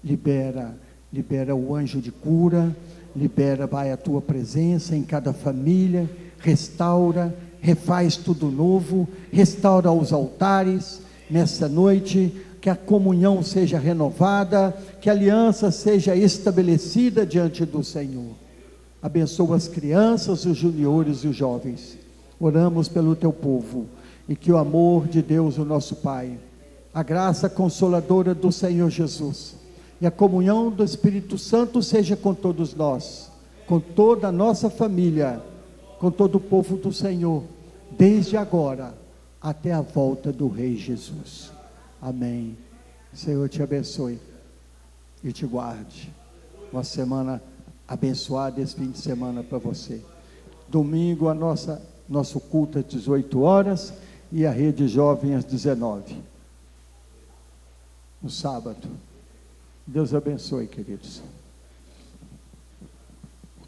libera, 0.02 0.74
libera 1.12 1.54
o 1.54 1.74
anjo 1.74 2.00
de 2.00 2.10
cura, 2.10 2.74
libera, 3.14 3.66
vai 3.66 3.92
a 3.92 3.96
tua 3.96 4.20
presença 4.20 4.96
em 4.96 5.02
cada 5.02 5.32
família, 5.32 6.10
restaura, 6.38 7.34
refaz 7.60 8.16
tudo 8.16 8.50
novo, 8.50 9.08
restaura 9.30 9.92
os 9.92 10.12
altares 10.12 11.00
nessa 11.30 11.68
noite, 11.68 12.32
que 12.60 12.70
a 12.70 12.76
comunhão 12.76 13.42
seja 13.42 13.78
renovada, 13.78 14.76
que 15.00 15.10
a 15.10 15.12
aliança 15.12 15.70
seja 15.70 16.14
estabelecida 16.14 17.26
diante 17.26 17.64
do 17.64 17.82
Senhor. 17.82 18.34
Abençoa 19.02 19.56
as 19.56 19.66
crianças, 19.66 20.44
os 20.46 20.56
juniores 20.56 21.18
e 21.18 21.28
os 21.28 21.36
jovens. 21.36 21.98
Oramos 22.38 22.88
pelo 22.88 23.16
teu 23.16 23.32
povo 23.32 23.86
e 24.28 24.36
que 24.36 24.52
o 24.52 24.56
amor 24.56 25.08
de 25.08 25.20
Deus, 25.20 25.58
o 25.58 25.64
nosso 25.64 25.96
Pai, 25.96 26.38
a 26.94 27.02
graça 27.02 27.48
consoladora 27.48 28.32
do 28.32 28.52
Senhor 28.52 28.90
Jesus 28.90 29.61
e 30.02 30.06
a 30.06 30.10
comunhão 30.10 30.68
do 30.68 30.82
Espírito 30.82 31.38
Santo 31.38 31.80
seja 31.80 32.16
com 32.16 32.34
todos 32.34 32.74
nós, 32.74 33.30
com 33.68 33.78
toda 33.78 34.26
a 34.26 34.32
nossa 34.32 34.68
família, 34.68 35.40
com 36.00 36.10
todo 36.10 36.38
o 36.38 36.40
povo 36.40 36.76
do 36.76 36.92
Senhor, 36.92 37.44
desde 37.88 38.36
agora 38.36 38.94
até 39.40 39.72
a 39.72 39.80
volta 39.80 40.32
do 40.32 40.48
Rei 40.48 40.76
Jesus. 40.76 41.52
Amém. 42.00 42.58
Senhor 43.14 43.48
te 43.48 43.62
abençoe 43.62 44.18
e 45.22 45.32
te 45.32 45.46
guarde. 45.46 46.12
Uma 46.72 46.82
semana 46.82 47.40
abençoada 47.86 48.60
esse 48.60 48.74
fim 48.74 48.90
de 48.90 48.98
semana 48.98 49.44
para 49.44 49.58
você. 49.58 50.02
Domingo 50.68 51.28
a 51.28 51.34
nossa 51.34 51.80
nosso 52.08 52.40
culto 52.40 52.80
às 52.80 52.84
18 52.86 53.40
horas 53.40 53.94
e 54.32 54.44
a 54.44 54.50
rede 54.50 54.88
jovem 54.88 55.36
às 55.36 55.44
19. 55.44 56.16
No 58.20 58.28
sábado. 58.28 59.11
Deus 59.86 60.14
abençoe, 60.14 60.66
queridos. 60.66 61.22